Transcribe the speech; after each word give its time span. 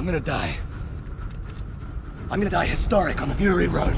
I'm 0.00 0.06
gonna 0.06 0.18
die. 0.18 0.56
I'm 2.30 2.40
gonna 2.40 2.48
die 2.48 2.64
historic 2.64 3.20
on 3.20 3.28
the 3.28 3.34
Fury 3.34 3.68
Road. 3.68 3.94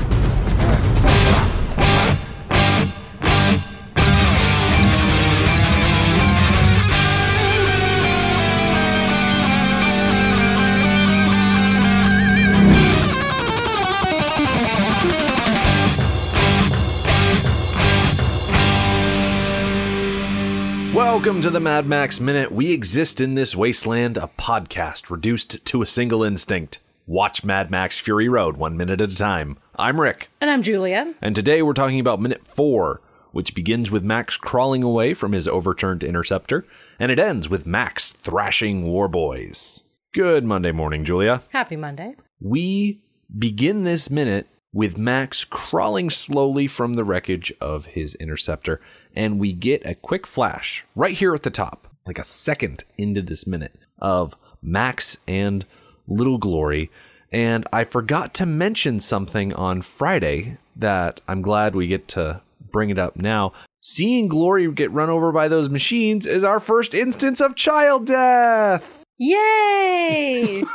Welcome 21.23 21.43
to 21.43 21.51
the 21.51 21.61
Mad 21.61 21.87
Max 21.87 22.19
Minute. 22.19 22.51
We 22.51 22.73
exist 22.73 23.21
in 23.21 23.37
this 23.37 23.55
wasteland, 23.55 24.17
a 24.17 24.29
podcast 24.37 25.09
reduced 25.09 25.65
to 25.67 25.81
a 25.81 25.87
single 25.87 26.25
instinct. 26.25 26.81
Watch 27.07 27.45
Mad 27.45 27.71
Max 27.71 27.97
Fury 27.97 28.29
Road 28.29 28.57
one 28.57 28.77
minute 28.77 29.01
at 29.01 29.13
a 29.13 29.15
time. 29.15 29.57
I'm 29.77 30.01
Rick, 30.01 30.31
And 30.41 30.51
I'm 30.51 30.65
Julia. 30.65 31.15
and 31.23 31.37
today 31.37 31.63
we're 31.63 31.75
talking 31.75 32.01
about 32.01 32.21
minute 32.21 32.45
four, 32.45 33.03
which 33.31 33.55
begins 33.55 33.89
with 33.89 34.03
Max 34.03 34.37
crawling 34.37 34.83
away 34.83 35.15
from 35.15 35.31
his 35.31 35.47
overturned 35.47 36.03
interceptor, 36.03 36.67
and 36.99 37.13
it 37.13 37.21
ends 37.21 37.49
with 37.49 37.67
Max 37.67 38.11
thrashing 38.11 38.83
warboys. 38.87 39.85
Good 40.13 40.45
Monday 40.45 40.73
morning, 40.73 41.05
Julia. 41.05 41.43
Happy 41.51 41.77
Monday. 41.77 42.17
We 42.41 43.01
begin 43.39 43.85
this 43.85 44.11
minute 44.11 44.49
with 44.73 44.99
Max 44.99 45.45
crawling 45.45 46.11
slowly 46.11 46.67
from 46.67 46.95
the 46.95 47.05
wreckage 47.05 47.53
of 47.61 47.87
his 47.87 48.15
interceptor, 48.17 48.81
and 49.15 49.39
we 49.39 49.53
get 49.53 49.85
a 49.87 49.95
quick 49.95 50.27
flash 50.27 50.85
right 50.95 51.17
here 51.17 51.35
at 51.35 51.43
the 51.43 51.51
top, 51.51 51.89
like 52.07 52.19
a 52.19 52.25
second 52.25 52.85
into 52.97 53.23
this 53.23 53.47
minute, 53.47 53.75
of 53.99 54.35
Max 54.63 55.17
and 55.27 55.65
Little 56.07 56.39
Glory. 56.39 56.91
And 57.31 57.67
I 57.73 57.85
forgot 57.85 58.35
to 58.35 58.47
mention 58.47 59.01
something 59.01 59.53
on 59.55 59.83
Friday 59.83 60.59
that 60.77 61.21
I'm 61.27 61.43
glad 61.43 61.75
we 61.75 61.87
get 61.87 62.07
to 62.09 62.43
bring 62.73 62.91
it 62.91 62.99
up 62.99 63.17
now. 63.17 63.53
Seeing 63.81 64.29
Glory 64.29 64.71
get 64.73 64.91
run 64.93 65.11
over 65.11 65.33
by 65.33 65.49
those 65.49 65.69
machines 65.69 66.27
is 66.27 66.45
our 66.45 66.61
first 66.61 66.95
instance 66.95 67.41
of 67.41 67.55
child 67.57 68.07
death. 68.07 68.89
Yay! 69.19 70.65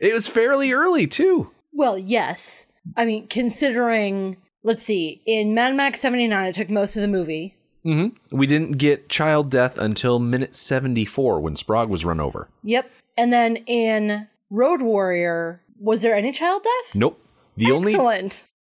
It 0.00 0.14
was 0.14 0.28
fairly 0.28 0.70
early, 0.70 1.08
too. 1.08 1.50
well, 1.72 1.98
yes. 1.98 2.68
I 2.96 3.04
mean, 3.04 3.26
considering, 3.26 4.36
let's 4.62 4.84
see, 4.84 5.22
in 5.26 5.54
Mad 5.54 5.74
Max 5.74 6.00
79, 6.00 6.46
it 6.46 6.54
took 6.54 6.70
most 6.70 6.96
of 6.96 7.02
the 7.02 7.08
movie. 7.08 7.56
Mm-hmm. 7.84 8.36
We 8.36 8.46
didn't 8.46 8.72
get 8.72 9.08
child 9.08 9.50
death 9.50 9.78
until 9.78 10.18
minute 10.18 10.54
74 10.54 11.40
when 11.40 11.54
Sprog 11.54 11.88
was 11.88 12.04
run 12.04 12.20
over. 12.20 12.48
Yep. 12.62 12.90
And 13.16 13.32
then 13.32 13.56
in 13.66 14.28
Road 14.50 14.82
Warrior, 14.82 15.62
was 15.78 16.02
there 16.02 16.14
any 16.14 16.32
child 16.32 16.62
death? 16.64 16.94
Nope. 16.94 17.24
The 17.56 17.72
only 17.72 17.96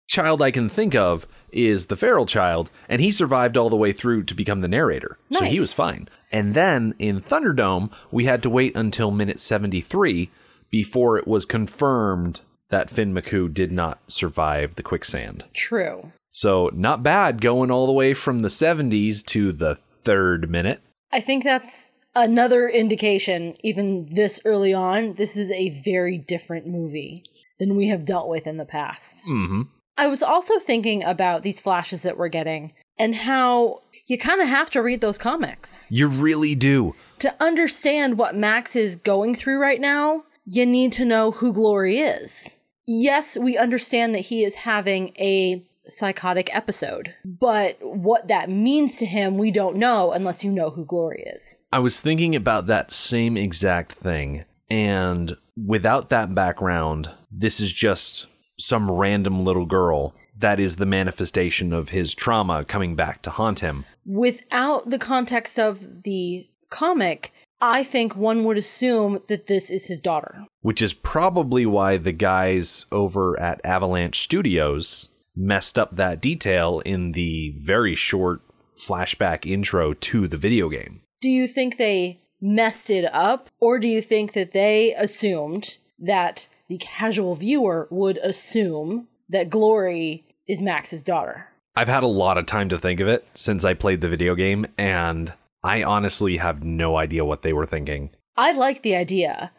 child 0.06 0.40
I 0.40 0.50
can 0.50 0.68
think 0.68 0.94
of 0.94 1.26
is 1.52 1.86
the 1.86 1.96
feral 1.96 2.26
child, 2.26 2.70
and 2.88 3.00
he 3.00 3.10
survived 3.10 3.56
all 3.56 3.70
the 3.70 3.76
way 3.76 3.92
through 3.92 4.24
to 4.24 4.34
become 4.34 4.60
the 4.60 4.68
narrator. 4.68 5.18
Nice. 5.30 5.40
So 5.40 5.44
he 5.46 5.60
was 5.60 5.72
fine. 5.72 6.08
And 6.32 6.54
then 6.54 6.94
in 6.98 7.20
Thunderdome, 7.20 7.90
we 8.10 8.24
had 8.26 8.42
to 8.42 8.50
wait 8.50 8.76
until 8.76 9.10
minute 9.10 9.40
73 9.40 10.30
before 10.70 11.18
it 11.18 11.26
was 11.26 11.44
confirmed 11.44 12.40
that 12.70 12.90
Finn 12.90 13.14
McCoo 13.14 13.52
did 13.52 13.72
not 13.72 14.00
survive 14.08 14.74
the 14.74 14.82
quicksand. 14.82 15.44
True. 15.54 16.12
So 16.30 16.70
not 16.74 17.02
bad 17.02 17.40
going 17.40 17.70
all 17.70 17.86
the 17.86 17.92
way 17.92 18.14
from 18.14 18.40
the 18.40 18.48
70s 18.48 19.24
to 19.26 19.52
the 19.52 19.74
third 19.74 20.50
minute. 20.50 20.80
I 21.12 21.20
think 21.20 21.42
that's 21.44 21.92
another 22.14 22.68
indication, 22.68 23.56
even 23.62 24.06
this 24.06 24.40
early 24.44 24.74
on, 24.74 25.14
this 25.14 25.36
is 25.36 25.50
a 25.52 25.80
very 25.82 26.18
different 26.18 26.66
movie 26.66 27.24
than 27.58 27.76
we 27.76 27.88
have 27.88 28.04
dealt 28.04 28.28
with 28.28 28.46
in 28.46 28.56
the 28.56 28.64
past. 28.64 29.26
Mm-hmm. 29.26 29.62
I 29.96 30.06
was 30.06 30.22
also 30.22 30.58
thinking 30.58 31.02
about 31.02 31.42
these 31.42 31.60
flashes 31.60 32.02
that 32.02 32.16
we're 32.16 32.28
getting 32.28 32.72
and 32.98 33.14
how 33.14 33.82
you 34.06 34.16
kind 34.16 34.40
of 34.40 34.48
have 34.48 34.70
to 34.70 34.82
read 34.82 35.00
those 35.00 35.18
comics. 35.18 35.90
You 35.90 36.06
really 36.06 36.54
do. 36.54 36.94
To 37.20 37.34
understand 37.42 38.16
what 38.16 38.36
Max 38.36 38.76
is 38.76 38.96
going 38.96 39.34
through 39.34 39.60
right 39.60 39.80
now, 39.80 40.24
you 40.44 40.64
need 40.64 40.92
to 40.92 41.04
know 41.04 41.32
who 41.32 41.52
Glory 41.52 41.98
is. 41.98 42.57
Yes, 42.90 43.36
we 43.36 43.58
understand 43.58 44.14
that 44.14 44.20
he 44.20 44.42
is 44.42 44.54
having 44.54 45.08
a 45.18 45.62
psychotic 45.88 46.54
episode, 46.54 47.14
but 47.22 47.76
what 47.82 48.28
that 48.28 48.48
means 48.48 48.96
to 48.96 49.04
him, 49.04 49.36
we 49.36 49.50
don't 49.50 49.76
know 49.76 50.12
unless 50.12 50.42
you 50.42 50.50
know 50.50 50.70
who 50.70 50.86
Glory 50.86 51.22
is. 51.26 51.64
I 51.70 51.80
was 51.80 52.00
thinking 52.00 52.34
about 52.34 52.66
that 52.66 52.90
same 52.90 53.36
exact 53.36 53.92
thing. 53.92 54.46
And 54.70 55.36
without 55.54 56.08
that 56.08 56.34
background, 56.34 57.10
this 57.30 57.60
is 57.60 57.72
just 57.72 58.26
some 58.58 58.90
random 58.90 59.44
little 59.44 59.66
girl 59.66 60.14
that 60.38 60.58
is 60.58 60.76
the 60.76 60.86
manifestation 60.86 61.74
of 61.74 61.90
his 61.90 62.14
trauma 62.14 62.64
coming 62.64 62.96
back 62.96 63.20
to 63.22 63.30
haunt 63.30 63.60
him. 63.60 63.84
Without 64.06 64.88
the 64.88 64.98
context 64.98 65.58
of 65.58 66.04
the 66.04 66.48
comic, 66.70 67.32
I 67.60 67.82
think 67.82 68.14
one 68.14 68.44
would 68.44 68.56
assume 68.56 69.20
that 69.26 69.46
this 69.46 69.70
is 69.70 69.86
his 69.86 70.00
daughter. 70.00 70.46
Which 70.60 70.80
is 70.80 70.92
probably 70.92 71.66
why 71.66 71.96
the 71.96 72.12
guys 72.12 72.86
over 72.92 73.38
at 73.40 73.60
Avalanche 73.64 74.20
Studios 74.20 75.08
messed 75.34 75.78
up 75.78 75.96
that 75.96 76.20
detail 76.20 76.80
in 76.80 77.12
the 77.12 77.54
very 77.58 77.94
short 77.94 78.42
flashback 78.76 79.44
intro 79.44 79.94
to 79.94 80.28
the 80.28 80.36
video 80.36 80.68
game. 80.68 81.02
Do 81.20 81.30
you 81.30 81.48
think 81.48 81.76
they 81.76 82.20
messed 82.40 82.90
it 82.90 83.04
up, 83.12 83.48
or 83.60 83.78
do 83.78 83.88
you 83.88 84.00
think 84.00 84.32
that 84.34 84.52
they 84.52 84.94
assumed 84.94 85.78
that 85.98 86.48
the 86.68 86.78
casual 86.78 87.34
viewer 87.34 87.88
would 87.90 88.18
assume 88.18 89.08
that 89.28 89.50
Glory 89.50 90.24
is 90.46 90.62
Max's 90.62 91.02
daughter? 91.02 91.48
I've 91.74 91.88
had 91.88 92.02
a 92.02 92.08
lot 92.08 92.38
of 92.38 92.46
time 92.46 92.68
to 92.68 92.78
think 92.78 93.00
of 93.00 93.08
it 93.08 93.26
since 93.34 93.64
I 93.64 93.74
played 93.74 94.00
the 94.00 94.08
video 94.08 94.34
game, 94.34 94.66
and 94.76 95.32
I 95.62 95.82
honestly 95.82 96.36
have 96.36 96.62
no 96.62 96.96
idea 96.96 97.24
what 97.24 97.42
they 97.42 97.52
were 97.52 97.66
thinking. 97.66 98.10
I 98.36 98.52
like 98.52 98.82
the 98.82 98.96
idea 98.96 99.52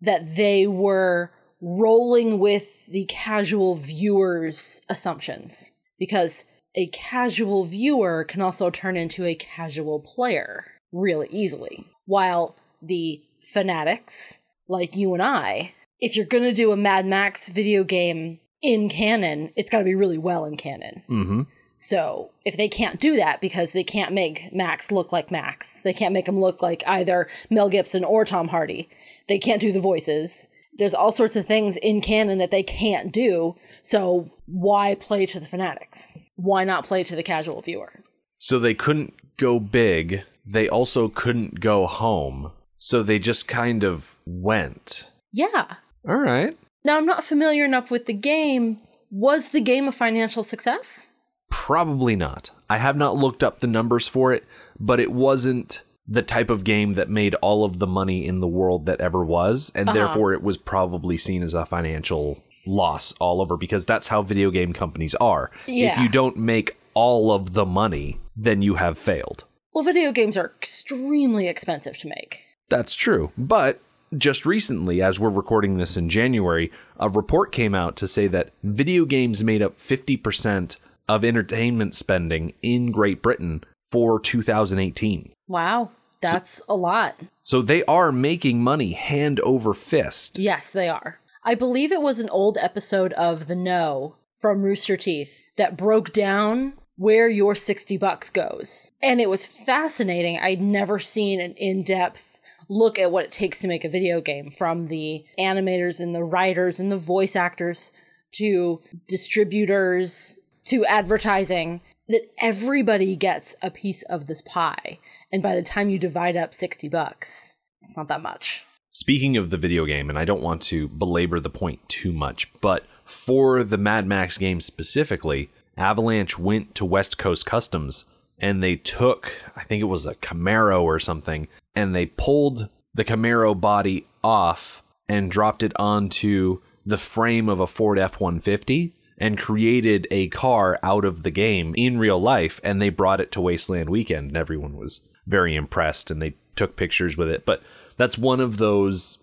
that 0.00 0.36
they 0.36 0.66
were 0.66 1.32
rolling 1.60 2.38
with 2.38 2.86
the 2.86 3.04
casual 3.06 3.74
viewer's 3.74 4.82
assumptions 4.88 5.72
because 5.98 6.44
a 6.74 6.86
casual 6.88 7.64
viewer 7.64 8.24
can 8.24 8.40
also 8.40 8.70
turn 8.70 8.96
into 8.96 9.24
a 9.24 9.34
casual 9.34 10.00
player 10.00 10.64
really 10.92 11.28
easily. 11.30 11.86
While 12.06 12.56
the 12.80 13.22
fanatics, 13.42 14.40
like 14.68 14.96
you 14.96 15.12
and 15.14 15.22
I, 15.22 15.74
if 15.98 16.16
you're 16.16 16.24
going 16.24 16.44
to 16.44 16.54
do 16.54 16.72
a 16.72 16.76
Mad 16.76 17.06
Max 17.06 17.48
video 17.48 17.84
game 17.84 18.40
in 18.62 18.88
canon, 18.88 19.52
it's 19.56 19.70
got 19.70 19.78
to 19.78 19.84
be 19.84 19.94
really 19.94 20.18
well 20.18 20.44
in 20.44 20.56
canon. 20.56 21.02
Mm-hmm. 21.08 21.42
So 21.82 22.30
if 22.44 22.58
they 22.58 22.68
can't 22.68 23.00
do 23.00 23.16
that 23.16 23.40
because 23.40 23.72
they 23.72 23.82
can't 23.82 24.12
make 24.12 24.52
Max 24.52 24.92
look 24.92 25.12
like 25.12 25.30
Max, 25.30 25.80
they 25.80 25.94
can't 25.94 26.12
make 26.12 26.28
him 26.28 26.38
look 26.38 26.60
like 26.60 26.82
either 26.86 27.26
Mel 27.48 27.70
Gibson 27.70 28.04
or 28.04 28.26
Tom 28.26 28.48
Hardy. 28.48 28.90
They 29.28 29.38
can't 29.38 29.62
do 29.62 29.72
the 29.72 29.80
voices. 29.80 30.50
There's 30.74 30.92
all 30.92 31.10
sorts 31.10 31.36
of 31.36 31.46
things 31.46 31.78
in 31.78 32.02
canon 32.02 32.36
that 32.36 32.50
they 32.50 32.62
can't 32.62 33.10
do. 33.10 33.56
So 33.82 34.28
why 34.44 34.94
play 34.94 35.24
to 35.24 35.40
the 35.40 35.46
fanatics? 35.46 36.18
Why 36.36 36.64
not 36.64 36.86
play 36.86 37.02
to 37.02 37.16
the 37.16 37.22
casual 37.22 37.62
viewer? 37.62 38.00
So 38.36 38.58
they 38.58 38.74
couldn't 38.74 39.14
go 39.38 39.58
big. 39.58 40.24
They 40.44 40.68
also 40.68 41.08
couldn't 41.08 41.60
go 41.60 41.86
home. 41.86 42.52
So 42.76 43.02
they 43.02 43.18
just 43.18 43.48
kind 43.48 43.84
of 43.84 44.20
went. 44.26 45.08
Yeah. 45.32 45.76
All 46.06 46.16
right. 46.16 46.58
Now 46.84 46.98
I'm 46.98 47.06
not 47.06 47.24
familiar 47.24 47.64
enough 47.64 47.90
with 47.90 48.04
the 48.04 48.12
game. 48.12 48.80
Was 49.10 49.48
the 49.48 49.62
game 49.62 49.88
a 49.88 49.92
financial 49.92 50.44
success? 50.44 51.09
Probably 51.50 52.16
not. 52.16 52.50
I 52.68 52.78
have 52.78 52.96
not 52.96 53.16
looked 53.16 53.44
up 53.44 53.58
the 53.58 53.66
numbers 53.66 54.08
for 54.08 54.32
it, 54.32 54.44
but 54.78 55.00
it 55.00 55.12
wasn't 55.12 55.82
the 56.06 56.22
type 56.22 56.50
of 56.50 56.64
game 56.64 56.94
that 56.94 57.08
made 57.08 57.34
all 57.36 57.64
of 57.64 57.78
the 57.78 57.86
money 57.86 58.26
in 58.26 58.40
the 58.40 58.48
world 58.48 58.86
that 58.86 59.00
ever 59.00 59.24
was, 59.24 59.70
and 59.74 59.88
uh-huh. 59.88 59.98
therefore 59.98 60.32
it 60.32 60.42
was 60.42 60.56
probably 60.56 61.16
seen 61.16 61.42
as 61.42 61.54
a 61.54 61.66
financial 61.66 62.42
loss 62.66 63.12
all 63.20 63.40
over 63.40 63.56
because 63.56 63.86
that's 63.86 64.08
how 64.08 64.22
video 64.22 64.50
game 64.50 64.72
companies 64.72 65.14
are. 65.16 65.50
Yeah. 65.66 65.92
If 65.92 65.98
you 65.98 66.08
don't 66.08 66.36
make 66.36 66.76
all 66.94 67.32
of 67.32 67.52
the 67.52 67.64
money, 67.64 68.18
then 68.36 68.62
you 68.62 68.74
have 68.74 68.98
failed. 68.98 69.44
Well, 69.72 69.84
video 69.84 70.10
games 70.10 70.36
are 70.36 70.52
extremely 70.58 71.46
expensive 71.46 71.96
to 71.98 72.08
make. 72.08 72.44
That's 72.68 72.94
true. 72.94 73.30
But 73.38 73.80
just 74.16 74.44
recently, 74.44 75.00
as 75.00 75.20
we're 75.20 75.30
recording 75.30 75.78
this 75.78 75.96
in 75.96 76.08
January, 76.08 76.72
a 76.98 77.08
report 77.08 77.52
came 77.52 77.74
out 77.74 77.96
to 77.96 78.08
say 78.08 78.26
that 78.26 78.50
video 78.64 79.04
games 79.04 79.44
made 79.44 79.62
up 79.62 79.78
50% 79.80 80.76
of 81.10 81.24
entertainment 81.24 81.96
spending 81.96 82.52
in 82.62 82.92
Great 82.92 83.20
Britain 83.20 83.64
for 83.84 84.20
2018. 84.20 85.32
Wow. 85.48 85.90
That's 86.20 86.62
a 86.68 86.76
lot. 86.76 87.16
So 87.42 87.62
they 87.62 87.82
are 87.84 88.12
making 88.12 88.62
money 88.62 88.92
hand 88.92 89.40
over 89.40 89.74
fist. 89.74 90.38
Yes, 90.38 90.70
they 90.70 90.88
are. 90.88 91.18
I 91.42 91.56
believe 91.56 91.90
it 91.90 92.00
was 92.00 92.20
an 92.20 92.28
old 92.28 92.56
episode 92.58 93.12
of 93.14 93.48
The 93.48 93.56
Know 93.56 94.14
from 94.38 94.62
Rooster 94.62 94.96
Teeth 94.96 95.42
that 95.56 95.76
broke 95.76 96.12
down 96.12 96.74
where 96.96 97.28
your 97.28 97.56
60 97.56 97.96
bucks 97.96 98.30
goes. 98.30 98.92
And 99.02 99.20
it 99.20 99.28
was 99.28 99.46
fascinating. 99.46 100.38
I'd 100.38 100.60
never 100.60 101.00
seen 101.00 101.40
an 101.40 101.54
in 101.54 101.82
depth 101.82 102.40
look 102.68 103.00
at 103.00 103.10
what 103.10 103.24
it 103.24 103.32
takes 103.32 103.58
to 103.60 103.68
make 103.68 103.84
a 103.84 103.88
video 103.88 104.20
game 104.20 104.52
from 104.52 104.86
the 104.86 105.24
animators 105.36 105.98
and 105.98 106.14
the 106.14 106.22
writers 106.22 106.78
and 106.78 106.92
the 106.92 106.96
voice 106.96 107.34
actors 107.34 107.92
to 108.32 108.80
distributors 109.08 110.38
to 110.66 110.84
advertising 110.86 111.80
that 112.08 112.30
everybody 112.38 113.16
gets 113.16 113.56
a 113.62 113.70
piece 113.70 114.02
of 114.04 114.26
this 114.26 114.42
pie. 114.42 114.98
And 115.32 115.42
by 115.42 115.54
the 115.54 115.62
time 115.62 115.90
you 115.90 115.98
divide 115.98 116.36
up 116.36 116.54
60 116.54 116.88
bucks, 116.88 117.56
it's 117.82 117.96
not 117.96 118.08
that 118.08 118.22
much. 118.22 118.64
Speaking 118.90 119.36
of 119.36 119.50
the 119.50 119.56
video 119.56 119.86
game, 119.86 120.10
and 120.10 120.18
I 120.18 120.24
don't 120.24 120.42
want 120.42 120.62
to 120.62 120.88
belabor 120.88 121.38
the 121.38 121.50
point 121.50 121.88
too 121.88 122.12
much, 122.12 122.50
but 122.60 122.84
for 123.04 123.62
the 123.62 123.78
Mad 123.78 124.06
Max 124.06 124.36
game 124.36 124.60
specifically, 124.60 125.50
Avalanche 125.76 126.38
went 126.38 126.74
to 126.74 126.84
West 126.84 127.16
Coast 127.16 127.46
Customs 127.46 128.04
and 128.38 128.62
they 128.62 128.76
took, 128.76 129.32
I 129.54 129.64
think 129.64 129.80
it 129.80 129.84
was 129.84 130.06
a 130.06 130.14
Camaro 130.16 130.82
or 130.82 130.98
something, 130.98 131.46
and 131.74 131.94
they 131.94 132.06
pulled 132.06 132.68
the 132.94 133.04
Camaro 133.04 133.58
body 133.58 134.06
off 134.24 134.82
and 135.08 135.30
dropped 135.30 135.62
it 135.62 135.72
onto 135.76 136.60
the 136.84 136.98
frame 136.98 137.48
of 137.48 137.60
a 137.60 137.66
Ford 137.66 137.98
F 137.98 138.18
150 138.18 138.94
and 139.20 139.38
created 139.38 140.08
a 140.10 140.28
car 140.28 140.80
out 140.82 141.04
of 141.04 141.22
the 141.22 141.30
game 141.30 141.74
in 141.76 141.98
real 141.98 142.20
life. 142.20 142.58
And 142.64 142.80
they 142.80 142.88
brought 142.88 143.20
it 143.20 143.30
to 143.32 143.40
Wasteland 143.40 143.90
Weekend, 143.90 144.28
and 144.28 144.36
everyone 144.36 144.76
was 144.76 145.02
very 145.26 145.54
impressed 145.54 146.10
and 146.10 146.20
they 146.20 146.34
took 146.56 146.74
pictures 146.74 147.16
with 147.16 147.28
it. 147.28 147.44
But 147.46 147.62
that's 147.96 148.18
one 148.18 148.40
of 148.40 148.56
those 148.56 149.18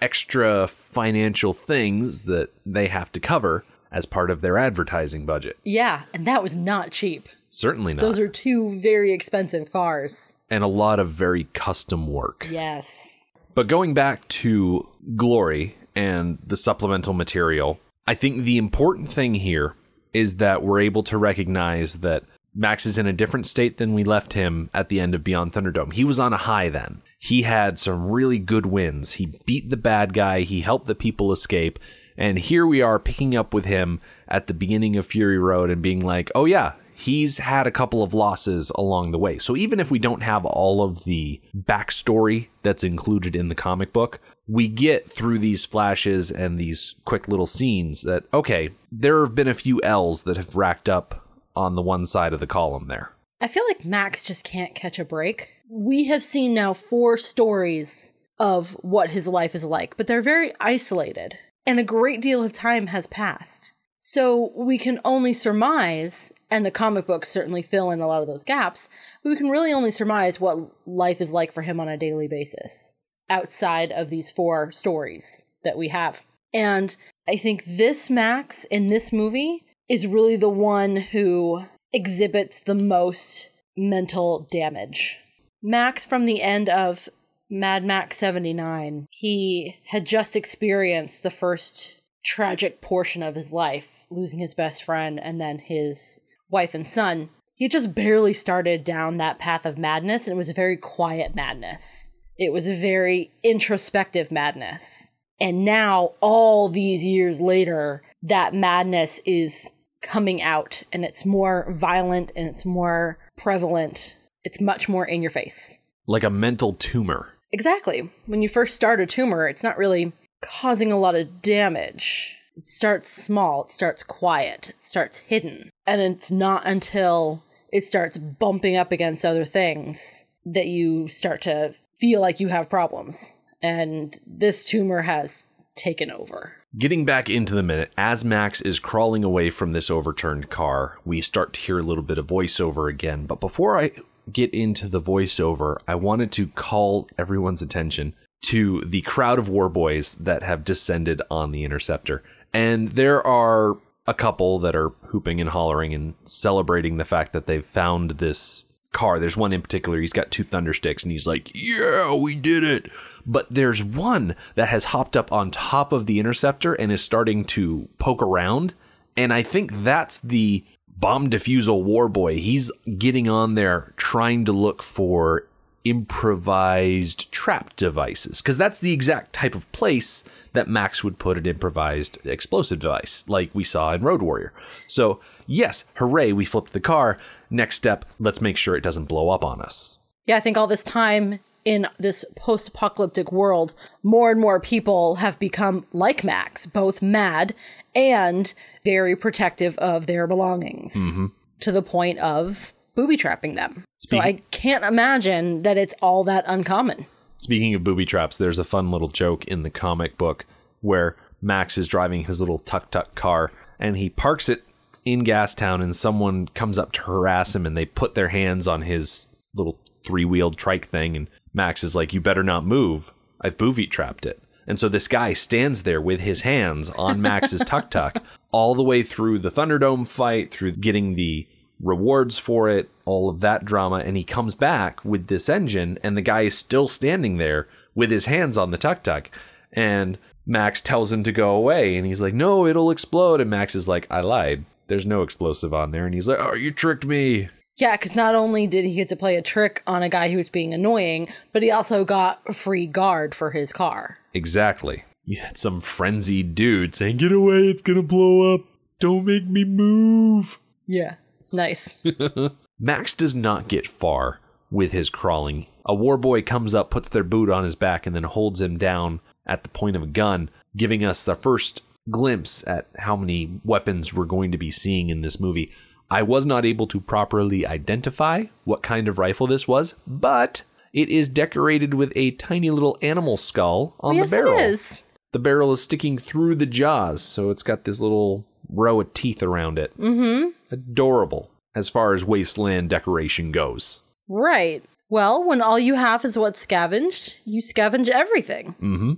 extra 0.00 0.68
financial 0.68 1.52
things 1.52 2.24
that 2.24 2.50
they 2.66 2.88
have 2.88 3.10
to 3.12 3.20
cover 3.20 3.64
as 3.90 4.06
part 4.06 4.30
of 4.30 4.40
their 4.40 4.58
advertising 4.58 5.24
budget. 5.24 5.58
Yeah, 5.64 6.02
and 6.12 6.26
that 6.26 6.42
was 6.42 6.56
not 6.56 6.90
cheap. 6.90 7.28
Certainly 7.50 7.94
not. 7.94 8.00
Those 8.00 8.18
are 8.18 8.28
two 8.28 8.78
very 8.80 9.12
expensive 9.12 9.72
cars. 9.72 10.36
and 10.50 10.64
a 10.64 10.68
lot 10.68 10.98
of 10.98 11.10
very 11.10 11.44
custom 11.54 12.08
work. 12.08 12.46
Yes. 12.50 13.16
But 13.54 13.68
going 13.68 13.94
back 13.94 14.26
to 14.28 14.88
Glory 15.14 15.76
and 15.94 16.38
the 16.44 16.56
supplemental 16.56 17.14
material, 17.14 17.78
I 18.06 18.14
think 18.14 18.42
the 18.42 18.58
important 18.58 19.08
thing 19.08 19.34
here 19.34 19.74
is 20.12 20.36
that 20.36 20.62
we're 20.62 20.80
able 20.80 21.02
to 21.04 21.18
recognize 21.18 21.96
that 21.96 22.24
Max 22.54 22.86
is 22.86 22.98
in 22.98 23.06
a 23.06 23.12
different 23.12 23.46
state 23.46 23.78
than 23.78 23.94
we 23.94 24.04
left 24.04 24.34
him 24.34 24.70
at 24.72 24.88
the 24.88 25.00
end 25.00 25.14
of 25.14 25.24
Beyond 25.24 25.52
Thunderdome. 25.52 25.92
He 25.92 26.04
was 26.04 26.20
on 26.20 26.32
a 26.32 26.38
high 26.38 26.68
then. 26.68 27.02
He 27.18 27.42
had 27.42 27.80
some 27.80 28.10
really 28.10 28.38
good 28.38 28.66
wins. 28.66 29.12
He 29.12 29.26
beat 29.44 29.70
the 29.70 29.76
bad 29.76 30.12
guy, 30.12 30.40
he 30.40 30.60
helped 30.60 30.86
the 30.86 30.94
people 30.94 31.32
escape. 31.32 31.78
And 32.16 32.38
here 32.38 32.64
we 32.64 32.80
are 32.80 33.00
picking 33.00 33.34
up 33.34 33.52
with 33.52 33.64
him 33.64 34.00
at 34.28 34.46
the 34.46 34.54
beginning 34.54 34.96
of 34.96 35.06
Fury 35.06 35.38
Road 35.38 35.68
and 35.68 35.82
being 35.82 36.00
like, 36.00 36.30
oh, 36.34 36.44
yeah, 36.44 36.74
he's 36.94 37.38
had 37.38 37.66
a 37.66 37.72
couple 37.72 38.04
of 38.04 38.14
losses 38.14 38.70
along 38.76 39.10
the 39.10 39.18
way. 39.18 39.38
So 39.38 39.56
even 39.56 39.80
if 39.80 39.90
we 39.90 39.98
don't 39.98 40.22
have 40.22 40.44
all 40.44 40.82
of 40.82 41.04
the 41.04 41.40
backstory 41.56 42.48
that's 42.62 42.84
included 42.84 43.34
in 43.34 43.48
the 43.48 43.56
comic 43.56 43.92
book, 43.92 44.20
we 44.46 44.68
get 44.68 45.10
through 45.10 45.38
these 45.38 45.64
flashes 45.64 46.30
and 46.30 46.58
these 46.58 46.94
quick 47.04 47.28
little 47.28 47.46
scenes 47.46 48.02
that, 48.02 48.24
okay, 48.32 48.70
there 48.92 49.24
have 49.24 49.34
been 49.34 49.48
a 49.48 49.54
few 49.54 49.82
L's 49.82 50.24
that 50.24 50.36
have 50.36 50.54
racked 50.54 50.88
up 50.88 51.26
on 51.56 51.74
the 51.74 51.82
one 51.82 52.04
side 52.06 52.32
of 52.32 52.40
the 52.40 52.46
column 52.46 52.88
there. 52.88 53.12
I 53.40 53.48
feel 53.48 53.64
like 53.66 53.84
Max 53.84 54.22
just 54.22 54.44
can't 54.44 54.74
catch 54.74 54.98
a 54.98 55.04
break. 55.04 55.60
We 55.68 56.04
have 56.04 56.22
seen 56.22 56.54
now 56.54 56.72
four 56.72 57.16
stories 57.16 58.14
of 58.38 58.72
what 58.82 59.10
his 59.10 59.26
life 59.26 59.54
is 59.54 59.64
like, 59.64 59.96
but 59.96 60.06
they're 60.06 60.22
very 60.22 60.52
isolated, 60.60 61.38
and 61.66 61.78
a 61.78 61.84
great 61.84 62.20
deal 62.20 62.42
of 62.42 62.52
time 62.52 62.88
has 62.88 63.06
passed. 63.06 63.74
So 63.98 64.52
we 64.54 64.76
can 64.76 65.00
only 65.04 65.32
surmise, 65.32 66.32
and 66.50 66.66
the 66.66 66.70
comic 66.70 67.06
books 67.06 67.30
certainly 67.30 67.62
fill 67.62 67.90
in 67.90 68.00
a 68.00 68.06
lot 68.06 68.20
of 68.20 68.26
those 68.26 68.44
gaps, 68.44 68.90
but 69.22 69.30
we 69.30 69.36
can 69.36 69.48
really 69.48 69.72
only 69.72 69.90
surmise 69.90 70.38
what 70.38 70.58
life 70.86 71.20
is 71.20 71.32
like 71.32 71.52
for 71.52 71.62
him 71.62 71.80
on 71.80 71.88
a 71.88 71.96
daily 71.96 72.28
basis 72.28 72.94
outside 73.34 73.90
of 73.90 74.10
these 74.10 74.30
four 74.30 74.70
stories 74.70 75.44
that 75.64 75.76
we 75.76 75.88
have. 75.88 76.24
And 76.54 76.94
I 77.28 77.36
think 77.36 77.64
this 77.66 78.08
Max 78.08 78.64
in 78.66 78.90
this 78.90 79.12
movie 79.12 79.64
is 79.88 80.06
really 80.06 80.36
the 80.36 80.48
one 80.48 80.96
who 80.96 81.64
exhibits 81.92 82.60
the 82.60 82.76
most 82.76 83.50
mental 83.76 84.46
damage. 84.52 85.18
Max, 85.60 86.04
from 86.04 86.26
the 86.26 86.42
end 86.42 86.68
of 86.68 87.08
Mad 87.50 87.84
Max 87.84 88.18
79, 88.18 89.08
he 89.10 89.78
had 89.86 90.06
just 90.06 90.36
experienced 90.36 91.24
the 91.24 91.30
first 91.30 92.00
tragic 92.24 92.80
portion 92.80 93.22
of 93.22 93.34
his 93.34 93.52
life, 93.52 94.06
losing 94.10 94.38
his 94.38 94.54
best 94.54 94.84
friend 94.84 95.18
and 95.18 95.40
then 95.40 95.58
his 95.58 96.20
wife 96.48 96.72
and 96.72 96.86
son. 96.86 97.30
He 97.56 97.68
just 97.68 97.94
barely 97.94 98.32
started 98.32 98.84
down 98.84 99.16
that 99.16 99.40
path 99.40 99.66
of 99.66 99.76
madness, 99.76 100.26
and 100.26 100.34
it 100.34 100.38
was 100.38 100.48
a 100.48 100.54
very 100.54 100.76
quiet 100.76 101.34
madness. 101.34 102.10
It 102.38 102.52
was 102.52 102.66
a 102.66 102.74
very 102.74 103.30
introspective 103.42 104.32
madness. 104.32 105.12
And 105.40 105.64
now, 105.64 106.12
all 106.20 106.68
these 106.68 107.04
years 107.04 107.40
later, 107.40 108.02
that 108.22 108.54
madness 108.54 109.20
is 109.24 109.72
coming 110.00 110.42
out 110.42 110.82
and 110.92 111.04
it's 111.04 111.26
more 111.26 111.66
violent 111.70 112.30
and 112.36 112.48
it's 112.48 112.64
more 112.64 113.18
prevalent. 113.36 114.16
It's 114.44 114.60
much 114.60 114.88
more 114.88 115.04
in 115.04 115.22
your 115.22 115.30
face. 115.30 115.80
Like 116.06 116.22
a 116.22 116.30
mental 116.30 116.74
tumor. 116.74 117.34
Exactly. 117.52 118.10
When 118.26 118.42
you 118.42 118.48
first 118.48 118.74
start 118.74 119.00
a 119.00 119.06
tumor, 119.06 119.48
it's 119.48 119.62
not 119.62 119.78
really 119.78 120.12
causing 120.42 120.92
a 120.92 120.98
lot 120.98 121.14
of 121.14 121.40
damage. 121.40 122.38
It 122.56 122.68
starts 122.68 123.10
small, 123.10 123.64
it 123.64 123.70
starts 123.70 124.02
quiet, 124.02 124.70
it 124.70 124.82
starts 124.82 125.18
hidden. 125.18 125.70
And 125.86 126.00
it's 126.00 126.30
not 126.30 126.66
until 126.66 127.42
it 127.72 127.84
starts 127.84 128.16
bumping 128.16 128.76
up 128.76 128.92
against 128.92 129.24
other 129.24 129.44
things 129.44 130.26
that 130.44 130.66
you 130.66 131.08
start 131.08 131.42
to 131.42 131.74
feel 131.98 132.20
like 132.20 132.40
you 132.40 132.48
have 132.48 132.70
problems. 132.70 133.34
And 133.62 134.18
this 134.26 134.64
tumor 134.64 135.02
has 135.02 135.50
taken 135.74 136.10
over. 136.10 136.56
Getting 136.76 137.04
back 137.04 137.30
into 137.30 137.54
the 137.54 137.62
minute, 137.62 137.92
as 137.96 138.24
Max 138.24 138.60
is 138.60 138.78
crawling 138.78 139.24
away 139.24 139.50
from 139.50 139.72
this 139.72 139.90
overturned 139.90 140.50
car, 140.50 140.98
we 141.04 141.20
start 141.20 141.52
to 141.54 141.60
hear 141.60 141.78
a 141.78 141.82
little 141.82 142.02
bit 142.02 142.18
of 142.18 142.26
voiceover 142.26 142.90
again. 142.90 143.26
But 143.26 143.40
before 143.40 143.78
I 143.78 143.92
get 144.30 144.52
into 144.52 144.88
the 144.88 145.00
voiceover, 145.00 145.76
I 145.86 145.94
wanted 145.94 146.32
to 146.32 146.48
call 146.48 147.08
everyone's 147.16 147.62
attention 147.62 148.14
to 148.46 148.82
the 148.82 149.02
crowd 149.02 149.38
of 149.38 149.48
war 149.48 149.68
boys 149.68 150.14
that 150.14 150.42
have 150.42 150.64
descended 150.64 151.22
on 151.30 151.52
the 151.52 151.64
interceptor. 151.64 152.22
And 152.52 152.90
there 152.90 153.24
are 153.26 153.78
a 154.06 154.14
couple 154.14 154.58
that 154.58 154.76
are 154.76 154.90
hooping 155.06 155.40
and 155.40 155.50
hollering 155.50 155.94
and 155.94 156.14
celebrating 156.24 156.96
the 156.96 157.04
fact 157.04 157.32
that 157.32 157.46
they've 157.46 157.64
found 157.64 158.12
this 158.12 158.64
car. 158.94 159.18
There's 159.18 159.36
one 159.36 159.52
in 159.52 159.60
particular, 159.60 160.00
he's 160.00 160.12
got 160.12 160.30
two 160.30 160.44
thundersticks 160.44 161.02
and 161.02 161.12
he's 161.12 161.26
like, 161.26 161.50
Yeah, 161.54 162.14
we 162.14 162.34
did 162.34 162.64
it. 162.64 162.90
But 163.26 163.46
there's 163.50 163.84
one 163.84 164.34
that 164.54 164.68
has 164.68 164.86
hopped 164.86 165.16
up 165.16 165.30
on 165.30 165.50
top 165.50 165.92
of 165.92 166.06
the 166.06 166.18
interceptor 166.18 166.72
and 166.74 166.90
is 166.90 167.02
starting 167.02 167.44
to 167.46 167.88
poke 167.98 168.22
around. 168.22 168.74
And 169.16 169.32
I 169.32 169.42
think 169.42 169.70
that's 169.84 170.20
the 170.20 170.64
bomb 170.96 171.28
defusal 171.28 171.82
war 171.82 172.08
boy. 172.08 172.36
He's 172.36 172.70
getting 172.98 173.28
on 173.28 173.54
there 173.54 173.92
trying 173.96 174.44
to 174.46 174.52
look 174.52 174.82
for 174.82 175.46
improvised 175.84 177.30
trap 177.30 177.76
devices 177.76 178.40
because 178.40 178.56
that's 178.56 178.80
the 178.80 178.92
exact 178.92 179.32
type 179.32 179.54
of 179.54 179.70
place 179.72 180.24
that 180.54 180.68
Max 180.68 181.04
would 181.04 181.18
put 181.18 181.36
an 181.36 181.46
improvised 181.46 182.18
explosive 182.24 182.78
device 182.78 183.24
like 183.28 183.50
we 183.52 183.64
saw 183.64 183.92
in 183.92 184.02
Road 184.02 184.22
Warrior. 184.22 184.52
So, 184.86 185.20
yes, 185.46 185.84
hooray, 185.94 186.32
we 186.32 186.44
flipped 186.44 186.72
the 186.72 186.80
car. 186.80 187.18
Next 187.50 187.76
step, 187.76 188.04
let's 188.18 188.40
make 188.40 188.56
sure 188.56 188.76
it 188.76 188.82
doesn't 188.82 189.06
blow 189.06 189.28
up 189.30 189.44
on 189.44 189.60
us. 189.60 189.98
Yeah, 190.26 190.36
I 190.36 190.40
think 190.40 190.56
all 190.56 190.66
this 190.66 190.84
time 190.84 191.40
in 191.64 191.88
this 191.98 192.24
post 192.36 192.68
apocalyptic 192.68 193.32
world, 193.32 193.74
more 194.02 194.30
and 194.30 194.40
more 194.40 194.60
people 194.60 195.16
have 195.16 195.38
become 195.38 195.86
like 195.92 196.24
Max, 196.24 196.66
both 196.66 197.02
mad 197.02 197.54
and 197.94 198.52
very 198.84 199.16
protective 199.16 199.76
of 199.78 200.06
their 200.06 200.26
belongings 200.26 200.94
mm-hmm. 200.94 201.26
to 201.60 201.72
the 201.72 201.82
point 201.82 202.18
of 202.18 202.72
booby 202.94 203.16
trapping 203.16 203.54
them. 203.54 203.84
so 203.98 204.18
I 204.18 204.40
can't 204.50 204.84
imagine 204.84 205.62
that 205.62 205.76
it's 205.76 205.94
all 206.02 206.24
that 206.24 206.44
uncommon. 206.46 207.06
Speaking 207.38 207.74
of 207.74 207.84
booby 207.84 208.06
traps, 208.06 208.36
there's 208.38 208.58
a 208.58 208.64
fun 208.64 208.90
little 208.90 209.08
joke 209.08 209.44
in 209.46 209.62
the 209.62 209.70
comic 209.70 210.16
book 210.16 210.46
where 210.80 211.16
Max 211.42 211.76
is 211.76 211.88
driving 211.88 212.24
his 212.24 212.40
little 212.40 212.58
tuk 212.58 212.90
tuk 212.90 213.14
car 213.14 213.52
and 213.78 213.96
he 213.96 214.08
parks 214.08 214.48
it 214.48 214.62
in 215.04 215.24
Gastown 215.24 215.82
and 215.82 215.94
someone 215.94 216.48
comes 216.48 216.78
up 216.78 216.92
to 216.92 217.02
harass 217.02 217.54
him 217.54 217.66
and 217.66 217.76
they 217.76 217.84
put 217.84 218.14
their 218.14 218.28
hands 218.28 218.66
on 218.66 218.82
his 218.82 219.26
little 219.54 219.78
three 220.06 220.24
wheeled 220.24 220.56
trike 220.56 220.86
thing 220.86 221.16
and 221.16 221.28
Max 221.52 221.84
is 221.84 221.94
like, 221.94 222.12
You 222.12 222.20
better 222.20 222.42
not 222.42 222.64
move. 222.66 223.12
I've 223.40 223.58
booby 223.58 223.86
trapped 223.86 224.26
it. 224.26 224.40
And 224.66 224.80
so 224.80 224.88
this 224.88 225.08
guy 225.08 225.34
stands 225.34 225.82
there 225.82 226.00
with 226.00 226.20
his 226.20 226.40
hands 226.42 226.88
on 226.90 227.20
Max's 227.20 227.60
tuk 227.66 227.90
tuk 227.90 228.16
all 228.50 228.74
the 228.74 228.82
way 228.82 229.02
through 229.02 229.40
the 229.40 229.50
Thunderdome 229.50 230.08
fight, 230.08 230.50
through 230.50 230.72
getting 230.72 231.14
the 231.14 231.46
rewards 231.80 232.38
for 232.38 232.68
it, 232.68 232.88
all 233.04 233.28
of 233.28 233.40
that 233.40 233.64
drama, 233.64 233.96
and 233.96 234.16
he 234.16 234.24
comes 234.24 234.54
back 234.54 235.04
with 235.04 235.26
this 235.26 235.48
engine, 235.48 235.98
and 236.02 236.16
the 236.16 236.22
guy 236.22 236.42
is 236.42 236.56
still 236.56 236.88
standing 236.88 237.38
there 237.38 237.68
with 237.94 238.10
his 238.10 238.26
hands 238.26 238.56
on 238.56 238.70
the 238.70 238.78
tuk 238.78 239.02
tuk. 239.02 239.30
And 239.72 240.18
Max 240.46 240.80
tells 240.80 241.12
him 241.12 241.22
to 241.24 241.32
go 241.32 241.50
away, 241.50 241.96
and 241.96 242.06
he's 242.06 242.20
like, 242.20 242.34
No, 242.34 242.66
it'll 242.66 242.90
explode. 242.90 243.40
And 243.40 243.50
Max 243.50 243.74
is 243.74 243.88
like, 243.88 244.06
I 244.10 244.20
lied. 244.20 244.64
There's 244.86 245.06
no 245.06 245.22
explosive 245.22 245.72
on 245.72 245.90
there. 245.90 246.06
And 246.06 246.14
he's 246.14 246.28
like, 246.28 246.38
Oh, 246.40 246.54
you 246.54 246.70
tricked 246.70 247.04
me. 247.04 247.48
Yeah, 247.76 247.96
because 247.96 248.14
not 248.14 248.34
only 248.34 248.66
did 248.68 248.84
he 248.84 248.94
get 248.94 249.08
to 249.08 249.16
play 249.16 249.36
a 249.36 249.42
trick 249.42 249.82
on 249.86 250.02
a 250.02 250.08
guy 250.08 250.30
who 250.30 250.36
was 250.36 250.48
being 250.48 250.72
annoying, 250.72 251.28
but 251.52 251.62
he 251.62 251.70
also 251.72 252.04
got 252.04 252.40
a 252.46 252.52
free 252.52 252.86
guard 252.86 253.34
for 253.34 253.50
his 253.50 253.72
car. 253.72 254.18
Exactly. 254.32 255.04
You 255.24 255.40
had 255.40 255.58
some 255.58 255.80
frenzied 255.80 256.54
dude 256.54 256.94
saying, 256.94 257.16
Get 257.16 257.32
away, 257.32 257.68
it's 257.68 257.82
gonna 257.82 258.02
blow 258.02 258.54
up. 258.54 258.60
Don't 259.00 259.24
make 259.24 259.46
me 259.46 259.64
move. 259.64 260.60
Yeah. 260.86 261.16
Nice. 261.54 261.94
Max 262.80 263.14
does 263.14 263.34
not 263.34 263.68
get 263.68 263.86
far 263.86 264.40
with 264.70 264.92
his 264.92 265.08
crawling. 265.08 265.66
A 265.86 265.94
war 265.94 266.16
boy 266.16 266.42
comes 266.42 266.74
up, 266.74 266.90
puts 266.90 267.08
their 267.08 267.22
boot 267.22 267.48
on 267.48 267.64
his 267.64 267.76
back, 267.76 268.06
and 268.06 268.16
then 268.16 268.24
holds 268.24 268.60
him 268.60 268.76
down 268.76 269.20
at 269.46 269.62
the 269.62 269.68
point 269.68 269.94
of 269.94 270.02
a 270.02 270.08
gun, 270.08 270.50
giving 270.76 271.04
us 271.04 271.24
the 271.24 271.36
first 271.36 271.82
glimpse 272.10 272.66
at 272.66 272.88
how 272.98 273.14
many 273.14 273.60
weapons 273.64 274.12
we're 274.12 274.24
going 274.24 274.50
to 274.50 274.58
be 274.58 274.70
seeing 274.70 275.10
in 275.10 275.20
this 275.20 275.38
movie. 275.38 275.70
I 276.10 276.22
was 276.22 276.44
not 276.44 276.64
able 276.64 276.86
to 276.88 277.00
properly 277.00 277.66
identify 277.66 278.46
what 278.64 278.82
kind 278.82 279.06
of 279.06 279.18
rifle 279.18 279.46
this 279.46 279.68
was, 279.68 279.94
but 280.06 280.62
it 280.92 281.08
is 281.08 281.28
decorated 281.28 281.94
with 281.94 282.12
a 282.16 282.32
tiny 282.32 282.70
little 282.70 282.98
animal 283.00 283.36
skull 283.36 283.94
on 284.00 284.16
yes, 284.16 284.30
the 284.30 284.36
barrel. 284.36 284.58
it 284.58 284.62
is. 284.62 285.04
The 285.32 285.38
barrel 285.38 285.72
is 285.72 285.82
sticking 285.82 286.18
through 286.18 286.56
the 286.56 286.66
jaws, 286.66 287.22
so 287.22 287.50
it's 287.50 287.62
got 287.62 287.84
this 287.84 288.00
little 288.00 288.44
row 288.68 289.00
of 289.00 289.14
teeth 289.14 289.42
around 289.42 289.78
it. 289.78 289.96
Mm-hmm. 289.98 290.50
Adorable 290.70 291.50
as 291.74 291.88
far 291.88 292.14
as 292.14 292.24
wasteland 292.24 292.88
decoration 292.88 293.52
goes. 293.52 294.00
Right. 294.28 294.82
Well, 295.08 295.44
when 295.44 295.60
all 295.60 295.78
you 295.78 295.94
have 295.94 296.24
is 296.24 296.38
what's 296.38 296.60
scavenged, 296.60 297.38
you 297.44 297.60
scavenge 297.60 298.08
everything. 298.08 298.74
Mm-hmm. 298.80 299.12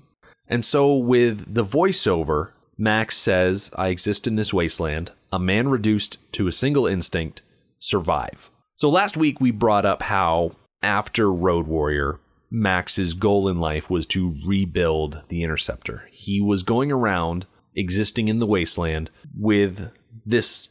And 0.49 0.65
so, 0.65 0.95
with 0.95 1.55
the 1.55 1.65
voiceover, 1.65 2.53
Max 2.79 3.17
says, 3.17 3.71
I 3.76 3.88
exist 3.88 4.26
in 4.26 4.37
this 4.37 4.53
wasteland, 4.53 5.12
a 5.33 5.38
man 5.38 5.69
reduced 5.69 6.19
to 6.33 6.47
a 6.47 6.53
single 6.53 6.87
instinct, 6.87 7.43
survive. 7.79 8.50
So, 8.76 8.88
last 8.88 9.17
week 9.17 9.41
we 9.41 9.50
brought 9.50 9.87
up 9.87 10.03
how, 10.03 10.53
after 10.83 11.33
Road 11.33 11.67
Warrior, 11.67 12.21
Max's 12.50 13.15
goal 13.15 13.49
in 13.49 13.59
life 13.59 13.91
was 13.91 14.07
to 14.07 14.37
rebuild 14.45 15.23
the 15.29 15.43
Interceptor. 15.43 16.09
He 16.12 16.41
was 16.41 16.62
going 16.62 16.93
around 16.93 17.47
existing 17.76 18.28
in 18.28 18.38
the 18.38 18.47
wasteland 18.47 19.11
with 19.38 19.90
this 20.25 20.71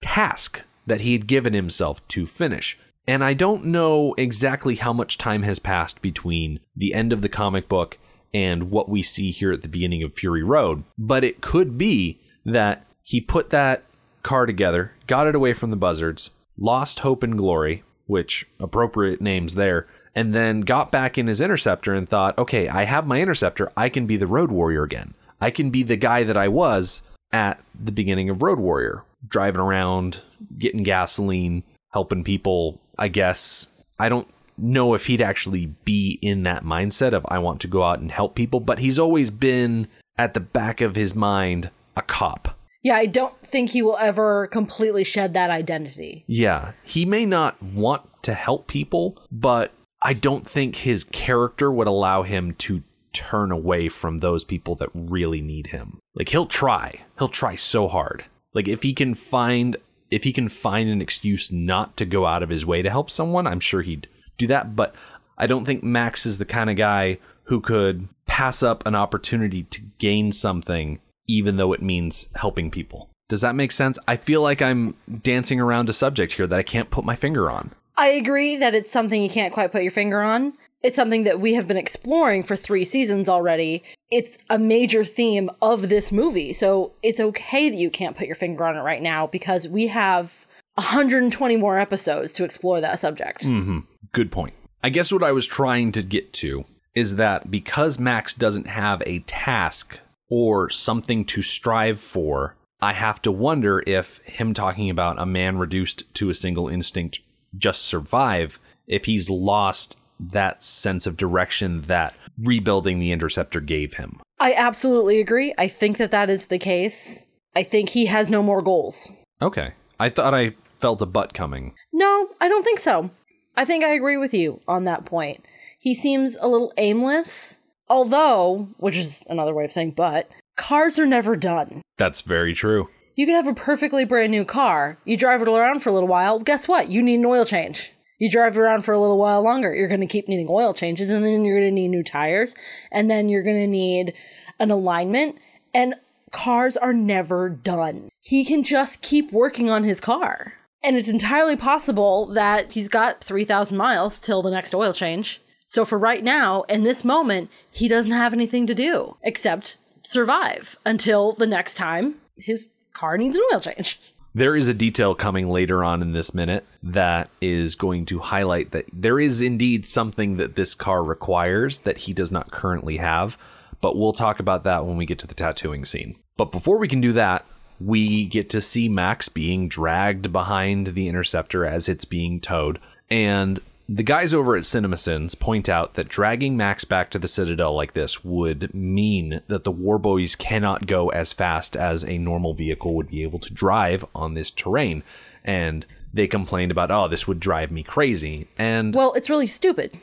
task 0.00 0.62
that 0.86 1.00
he 1.00 1.12
had 1.12 1.26
given 1.26 1.52
himself 1.52 2.06
to 2.08 2.26
finish. 2.26 2.78
And 3.08 3.22
I 3.22 3.34
don't 3.34 3.66
know 3.66 4.14
exactly 4.16 4.76
how 4.76 4.92
much 4.92 5.18
time 5.18 5.42
has 5.42 5.58
passed 5.58 6.02
between 6.02 6.60
the 6.74 6.94
end 6.94 7.12
of 7.12 7.20
the 7.20 7.28
comic 7.28 7.68
book 7.68 7.98
and 8.32 8.70
what 8.70 8.88
we 8.88 9.02
see 9.02 9.30
here 9.30 9.52
at 9.52 9.62
the 9.62 9.68
beginning 9.68 10.02
of 10.02 10.14
Fury 10.14 10.42
Road, 10.42 10.84
but 10.98 11.24
it 11.24 11.40
could 11.40 11.78
be 11.78 12.20
that 12.44 12.84
he 13.02 13.20
put 13.20 13.50
that 13.50 13.84
car 14.22 14.46
together, 14.46 14.92
got 15.06 15.26
it 15.26 15.34
away 15.34 15.52
from 15.52 15.70
the 15.70 15.76
buzzards, 15.76 16.30
lost 16.58 17.00
hope 17.00 17.22
and 17.22 17.38
glory, 17.38 17.84
which 18.06 18.46
appropriate 18.58 19.20
names 19.20 19.54
there, 19.54 19.86
and 20.14 20.34
then 20.34 20.62
got 20.62 20.90
back 20.90 21.16
in 21.16 21.28
his 21.28 21.40
interceptor 21.40 21.94
and 21.94 22.08
thought, 22.08 22.36
okay, 22.38 22.68
I 22.68 22.84
have 22.84 23.06
my 23.06 23.20
interceptor, 23.20 23.70
I 23.76 23.88
can 23.88 24.06
be 24.06 24.16
the 24.16 24.26
road 24.26 24.50
warrior 24.50 24.82
again. 24.82 25.14
I 25.40 25.50
can 25.50 25.70
be 25.70 25.82
the 25.82 25.96
guy 25.96 26.24
that 26.24 26.36
I 26.36 26.48
was 26.48 27.02
at 27.32 27.60
the 27.78 27.92
beginning 27.92 28.30
of 28.30 28.42
Road 28.42 28.58
Warrior, 28.58 29.04
driving 29.26 29.60
around, 29.60 30.22
getting 30.58 30.82
gasoline, 30.82 31.62
helping 31.92 32.24
people, 32.24 32.80
I 32.98 33.08
guess. 33.08 33.68
I 33.98 34.08
don't 34.08 34.28
know 34.58 34.94
if 34.94 35.06
he'd 35.06 35.20
actually 35.20 35.66
be 35.84 36.18
in 36.22 36.42
that 36.44 36.64
mindset 36.64 37.12
of 37.12 37.26
I 37.28 37.38
want 37.38 37.60
to 37.60 37.68
go 37.68 37.82
out 37.82 37.98
and 37.98 38.10
help 38.10 38.34
people, 38.34 38.60
but 38.60 38.78
he's 38.78 38.98
always 38.98 39.30
been 39.30 39.88
at 40.16 40.34
the 40.34 40.40
back 40.40 40.80
of 40.80 40.94
his 40.94 41.14
mind 41.14 41.70
a 41.96 42.02
cop. 42.02 42.56
Yeah, 42.82 42.96
I 42.96 43.06
don't 43.06 43.34
think 43.44 43.70
he 43.70 43.82
will 43.82 43.96
ever 43.96 44.46
completely 44.46 45.02
shed 45.02 45.34
that 45.34 45.50
identity. 45.50 46.24
Yeah, 46.26 46.72
he 46.84 47.04
may 47.04 47.26
not 47.26 47.60
want 47.62 48.02
to 48.22 48.34
help 48.34 48.68
people, 48.68 49.20
but 49.32 49.72
I 50.02 50.12
don't 50.12 50.48
think 50.48 50.76
his 50.76 51.02
character 51.02 51.70
would 51.70 51.88
allow 51.88 52.22
him 52.22 52.54
to 52.58 52.82
turn 53.16 53.50
away 53.50 53.88
from 53.88 54.18
those 54.18 54.44
people 54.44 54.74
that 54.76 54.90
really 54.94 55.40
need 55.40 55.68
him. 55.68 55.98
Like 56.14 56.28
he'll 56.28 56.46
try. 56.46 57.00
He'll 57.18 57.28
try 57.28 57.56
so 57.56 57.88
hard. 57.88 58.24
Like 58.52 58.68
if 58.68 58.82
he 58.82 58.92
can 58.92 59.14
find 59.14 59.76
if 60.10 60.24
he 60.24 60.32
can 60.32 60.48
find 60.48 60.88
an 60.88 61.00
excuse 61.00 61.50
not 61.50 61.96
to 61.96 62.04
go 62.04 62.26
out 62.26 62.42
of 62.42 62.48
his 62.48 62.64
way 62.64 62.82
to 62.82 62.90
help 62.90 63.10
someone, 63.10 63.46
I'm 63.46 63.60
sure 63.60 63.82
he'd 63.82 64.08
do 64.38 64.46
that, 64.46 64.76
but 64.76 64.94
I 65.36 65.46
don't 65.46 65.64
think 65.64 65.82
Max 65.82 66.24
is 66.24 66.38
the 66.38 66.44
kind 66.44 66.70
of 66.70 66.76
guy 66.76 67.18
who 67.44 67.60
could 67.60 68.08
pass 68.26 68.62
up 68.62 68.86
an 68.86 68.94
opportunity 68.94 69.64
to 69.64 69.80
gain 69.98 70.30
something 70.32 71.00
even 71.26 71.56
though 71.56 71.72
it 71.72 71.82
means 71.82 72.28
helping 72.36 72.70
people. 72.70 73.10
Does 73.28 73.40
that 73.40 73.56
make 73.56 73.72
sense? 73.72 73.98
I 74.06 74.16
feel 74.16 74.40
like 74.42 74.62
I'm 74.62 74.94
dancing 75.22 75.60
around 75.60 75.88
a 75.88 75.92
subject 75.92 76.34
here 76.34 76.46
that 76.46 76.58
I 76.58 76.62
can't 76.62 76.90
put 76.90 77.04
my 77.04 77.16
finger 77.16 77.50
on. 77.50 77.72
I 77.98 78.08
agree 78.08 78.56
that 78.56 78.74
it's 78.74 78.92
something 78.92 79.22
you 79.22 79.30
can't 79.30 79.52
quite 79.52 79.72
put 79.72 79.82
your 79.82 79.90
finger 79.90 80.22
on. 80.22 80.52
It's 80.86 80.94
something 80.94 81.24
that 81.24 81.40
we 81.40 81.54
have 81.54 81.66
been 81.66 81.76
exploring 81.76 82.44
for 82.44 82.54
three 82.54 82.84
seasons 82.84 83.28
already. 83.28 83.82
It's 84.12 84.38
a 84.48 84.56
major 84.56 85.04
theme 85.04 85.50
of 85.60 85.88
this 85.88 86.12
movie. 86.12 86.52
So 86.52 86.92
it's 87.02 87.18
okay 87.18 87.68
that 87.68 87.76
you 87.76 87.90
can't 87.90 88.16
put 88.16 88.28
your 88.28 88.36
finger 88.36 88.64
on 88.64 88.76
it 88.76 88.82
right 88.82 89.02
now 89.02 89.26
because 89.26 89.66
we 89.66 89.88
have 89.88 90.46
120 90.74 91.56
more 91.56 91.80
episodes 91.80 92.32
to 92.34 92.44
explore 92.44 92.80
that 92.80 93.00
subject. 93.00 93.44
Mm-hmm. 93.44 93.80
Good 94.12 94.30
point. 94.30 94.54
I 94.84 94.90
guess 94.90 95.10
what 95.10 95.24
I 95.24 95.32
was 95.32 95.48
trying 95.48 95.90
to 95.90 96.04
get 96.04 96.32
to 96.34 96.66
is 96.94 97.16
that 97.16 97.50
because 97.50 97.98
Max 97.98 98.32
doesn't 98.32 98.68
have 98.68 99.02
a 99.04 99.18
task 99.26 99.98
or 100.28 100.70
something 100.70 101.24
to 101.24 101.42
strive 101.42 101.98
for, 101.98 102.54
I 102.80 102.92
have 102.92 103.20
to 103.22 103.32
wonder 103.32 103.82
if 103.88 104.18
him 104.18 104.54
talking 104.54 104.88
about 104.88 105.20
a 105.20 105.26
man 105.26 105.58
reduced 105.58 106.04
to 106.14 106.30
a 106.30 106.34
single 106.34 106.68
instinct 106.68 107.18
just 107.56 107.82
survive, 107.82 108.60
if 108.86 109.06
he's 109.06 109.28
lost 109.28 109.96
that 110.18 110.62
sense 110.62 111.06
of 111.06 111.16
direction 111.16 111.82
that 111.82 112.14
rebuilding 112.38 112.98
the 112.98 113.12
interceptor 113.12 113.60
gave 113.60 113.94
him. 113.94 114.20
I 114.38 114.54
absolutely 114.54 115.20
agree. 115.20 115.54
I 115.56 115.68
think 115.68 115.96
that 115.98 116.10
that 116.10 116.30
is 116.30 116.46
the 116.46 116.58
case. 116.58 117.26
I 117.54 117.62
think 117.62 117.90
he 117.90 118.06
has 118.06 118.30
no 118.30 118.42
more 118.42 118.62
goals. 118.62 119.10
Okay. 119.40 119.72
I 119.98 120.10
thought 120.10 120.34
I 120.34 120.54
felt 120.78 121.00
a 121.00 121.06
butt 121.06 121.32
coming. 121.32 121.74
No, 121.92 122.28
I 122.40 122.48
don't 122.48 122.62
think 122.62 122.78
so. 122.78 123.10
I 123.56 123.64
think 123.64 123.82
I 123.84 123.94
agree 123.94 124.18
with 124.18 124.34
you 124.34 124.60
on 124.68 124.84
that 124.84 125.06
point. 125.06 125.44
He 125.78 125.94
seems 125.94 126.36
a 126.36 126.48
little 126.48 126.72
aimless, 126.76 127.60
although, 127.88 128.68
which 128.76 128.96
is 128.96 129.24
another 129.30 129.54
way 129.54 129.64
of 129.64 129.72
saying 129.72 129.92
but, 129.92 130.28
cars 130.56 130.98
are 130.98 131.06
never 131.06 131.36
done. 131.36 131.80
That's 131.96 132.20
very 132.20 132.52
true. 132.54 132.88
You 133.14 133.24
can 133.24 133.34
have 133.34 133.46
a 133.46 133.54
perfectly 133.54 134.04
brand 134.04 134.30
new 134.30 134.44
car. 134.44 134.98
You 135.06 135.16
drive 135.16 135.40
it 135.40 135.48
around 135.48 135.80
for 135.80 135.88
a 135.88 135.92
little 135.92 136.08
while. 136.08 136.38
Guess 136.38 136.68
what? 136.68 136.90
You 136.90 137.02
need 137.02 137.20
an 137.20 137.24
oil 137.24 137.46
change. 137.46 137.92
You 138.18 138.30
drive 138.30 138.56
around 138.56 138.82
for 138.82 138.92
a 138.92 139.00
little 139.00 139.18
while 139.18 139.42
longer. 139.42 139.74
You're 139.74 139.88
going 139.88 140.00
to 140.00 140.06
keep 140.06 140.28
needing 140.28 140.48
oil 140.48 140.72
changes, 140.72 141.10
and 141.10 141.24
then 141.24 141.44
you're 141.44 141.60
going 141.60 141.70
to 141.70 141.80
need 141.80 141.88
new 141.88 142.02
tires, 142.02 142.54
and 142.90 143.10
then 143.10 143.28
you're 143.28 143.42
going 143.42 143.60
to 143.60 143.66
need 143.66 144.14
an 144.58 144.70
alignment. 144.70 145.36
And 145.74 145.94
cars 146.30 146.76
are 146.76 146.94
never 146.94 147.48
done. 147.50 148.08
He 148.20 148.44
can 148.44 148.62
just 148.62 149.02
keep 149.02 149.32
working 149.32 149.70
on 149.70 149.84
his 149.84 150.00
car. 150.00 150.54
And 150.82 150.96
it's 150.96 151.08
entirely 151.08 151.56
possible 151.56 152.26
that 152.26 152.72
he's 152.72 152.88
got 152.88 153.22
3,000 153.22 153.76
miles 153.76 154.20
till 154.20 154.42
the 154.42 154.50
next 154.50 154.74
oil 154.74 154.92
change. 154.92 155.40
So 155.66 155.84
for 155.84 155.98
right 155.98 156.22
now, 156.22 156.62
in 156.62 156.84
this 156.84 157.04
moment, 157.04 157.50
he 157.70 157.88
doesn't 157.88 158.12
have 158.12 158.32
anything 158.32 158.66
to 158.68 158.74
do 158.74 159.16
except 159.22 159.78
survive 160.04 160.78
until 160.86 161.32
the 161.32 161.46
next 161.46 161.74
time 161.74 162.20
his 162.36 162.68
car 162.92 163.18
needs 163.18 163.34
an 163.34 163.42
oil 163.52 163.60
change. 163.60 163.98
There 164.36 164.54
is 164.54 164.68
a 164.68 164.74
detail 164.74 165.14
coming 165.14 165.48
later 165.48 165.82
on 165.82 166.02
in 166.02 166.12
this 166.12 166.34
minute 166.34 166.66
that 166.82 167.30
is 167.40 167.74
going 167.74 168.04
to 168.04 168.18
highlight 168.18 168.70
that 168.72 168.84
there 168.92 169.18
is 169.18 169.40
indeed 169.40 169.86
something 169.86 170.36
that 170.36 170.56
this 170.56 170.74
car 170.74 171.02
requires 171.02 171.78
that 171.80 171.96
he 171.96 172.12
does 172.12 172.30
not 172.30 172.50
currently 172.50 172.98
have, 172.98 173.38
but 173.80 173.96
we'll 173.96 174.12
talk 174.12 174.38
about 174.38 174.62
that 174.64 174.84
when 174.84 174.98
we 174.98 175.06
get 175.06 175.18
to 175.20 175.26
the 175.26 175.32
tattooing 175.32 175.86
scene. 175.86 176.16
But 176.36 176.52
before 176.52 176.76
we 176.76 176.86
can 176.86 177.00
do 177.00 177.14
that, 177.14 177.46
we 177.80 178.26
get 178.26 178.50
to 178.50 178.60
see 178.60 178.90
Max 178.90 179.30
being 179.30 179.70
dragged 179.70 180.30
behind 180.32 180.88
the 180.88 181.08
interceptor 181.08 181.64
as 181.64 181.88
it's 181.88 182.04
being 182.04 182.38
towed, 182.38 182.78
and 183.08 183.58
the 183.88 184.02
guys 184.02 184.34
over 184.34 184.56
at 184.56 184.64
CinemaSins 184.64 185.38
point 185.38 185.68
out 185.68 185.94
that 185.94 186.08
dragging 186.08 186.56
Max 186.56 186.84
back 186.84 187.10
to 187.10 187.18
the 187.18 187.28
Citadel 187.28 187.74
like 187.74 187.94
this 187.94 188.24
would 188.24 188.74
mean 188.74 189.42
that 189.46 189.64
the 189.64 189.70
Warboys 189.70 190.34
cannot 190.34 190.86
go 190.86 191.08
as 191.10 191.32
fast 191.32 191.76
as 191.76 192.04
a 192.04 192.18
normal 192.18 192.52
vehicle 192.52 192.94
would 192.94 193.08
be 193.10 193.22
able 193.22 193.38
to 193.38 193.52
drive 193.52 194.04
on 194.14 194.34
this 194.34 194.50
terrain. 194.50 195.02
And 195.44 195.86
they 196.12 196.26
complained 196.26 196.72
about, 196.72 196.90
oh, 196.90 197.06
this 197.06 197.28
would 197.28 197.38
drive 197.38 197.70
me 197.70 197.82
crazy. 197.82 198.48
And 198.58 198.94
Well, 198.94 199.12
it's 199.14 199.30
really 199.30 199.46
stupid. 199.46 199.96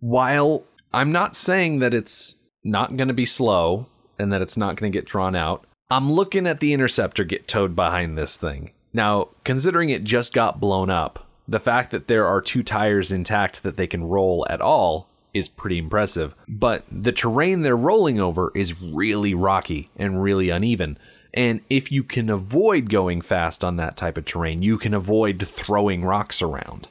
while 0.00 0.64
I'm 0.92 1.10
not 1.10 1.34
saying 1.34 1.78
that 1.78 1.94
it's 1.94 2.36
not 2.62 2.96
going 2.96 3.08
to 3.08 3.14
be 3.14 3.24
slow 3.24 3.86
and 4.18 4.32
that 4.32 4.42
it's 4.42 4.56
not 4.56 4.76
going 4.76 4.92
to 4.92 4.96
get 4.96 5.06
drawn 5.06 5.34
out, 5.34 5.64
I'm 5.90 6.12
looking 6.12 6.46
at 6.46 6.60
the 6.60 6.72
interceptor 6.72 7.24
get 7.24 7.48
towed 7.48 7.74
behind 7.74 8.18
this 8.18 8.36
thing. 8.36 8.72
Now, 8.92 9.30
considering 9.44 9.88
it 9.90 10.04
just 10.04 10.32
got 10.32 10.60
blown 10.60 10.90
up, 10.90 11.26
the 11.46 11.60
fact 11.60 11.90
that 11.90 12.08
there 12.08 12.26
are 12.26 12.40
two 12.40 12.62
tires 12.62 13.12
intact 13.12 13.62
that 13.62 13.76
they 13.76 13.86
can 13.86 14.04
roll 14.04 14.46
at 14.48 14.60
all 14.60 15.08
is 15.32 15.48
pretty 15.48 15.78
impressive. 15.78 16.34
But 16.48 16.84
the 16.90 17.12
terrain 17.12 17.62
they're 17.62 17.76
rolling 17.76 18.20
over 18.20 18.52
is 18.54 18.80
really 18.80 19.34
rocky 19.34 19.90
and 19.96 20.22
really 20.22 20.48
uneven. 20.48 20.98
And 21.34 21.60
if 21.68 21.90
you 21.90 22.04
can 22.04 22.30
avoid 22.30 22.88
going 22.88 23.20
fast 23.20 23.64
on 23.64 23.76
that 23.76 23.96
type 23.96 24.16
of 24.16 24.24
terrain, 24.24 24.62
you 24.62 24.78
can 24.78 24.94
avoid 24.94 25.46
throwing 25.46 26.04
rocks 26.04 26.40
around. 26.40 26.88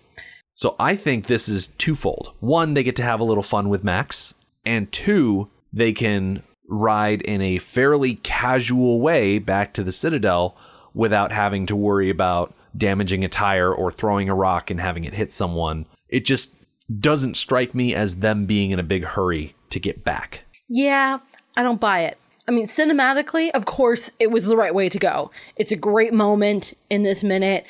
So 0.53 0.75
I 0.77 0.95
think 0.95 1.25
this 1.25 1.47
is 1.47 1.67
twofold. 1.67 2.33
One, 2.41 2.73
they 2.73 2.83
get 2.83 2.95
to 2.97 3.03
have 3.03 3.21
a 3.21 3.25
little 3.25 3.43
fun 3.43 3.69
with 3.69 3.83
Max, 3.83 4.35
and 4.65 4.91
two, 4.91 5.49
they 5.71 5.93
can 5.93 6.43
ride 6.67 7.21
in 7.21 7.41
a 7.41 7.57
fairly 7.57 8.15
casual 8.15 8.99
way 8.99 9.39
back 9.39 9.73
to 9.73 9.83
the 9.83 9.91
Citadel 9.91 10.55
without 10.93 11.31
having 11.31 11.65
to 11.65 11.75
worry 11.75 12.09
about 12.09 12.53
damaging 12.75 13.23
a 13.23 13.29
tire 13.29 13.73
or 13.73 13.91
throwing 13.91 14.29
a 14.29 14.35
rock 14.35 14.69
and 14.69 14.79
having 14.79 15.03
it 15.03 15.13
hit 15.13 15.31
someone. 15.31 15.85
It 16.09 16.25
just 16.25 16.53
doesn't 16.99 17.37
strike 17.37 17.73
me 17.73 17.93
as 17.93 18.19
them 18.19 18.45
being 18.45 18.71
in 18.71 18.79
a 18.79 18.83
big 18.83 19.03
hurry 19.03 19.55
to 19.69 19.79
get 19.79 20.03
back. 20.03 20.41
Yeah, 20.69 21.19
I 21.55 21.63
don't 21.63 21.79
buy 21.79 22.01
it. 22.01 22.17
I 22.47 22.51
mean, 22.51 22.65
cinematically, 22.65 23.51
of 23.51 23.65
course, 23.65 24.11
it 24.19 24.31
was 24.31 24.45
the 24.45 24.57
right 24.57 24.75
way 24.75 24.89
to 24.89 24.99
go. 24.99 25.31
It's 25.55 25.71
a 25.71 25.77
great 25.77 26.13
moment 26.13 26.73
in 26.89 27.03
this 27.03 27.23
minute. 27.23 27.65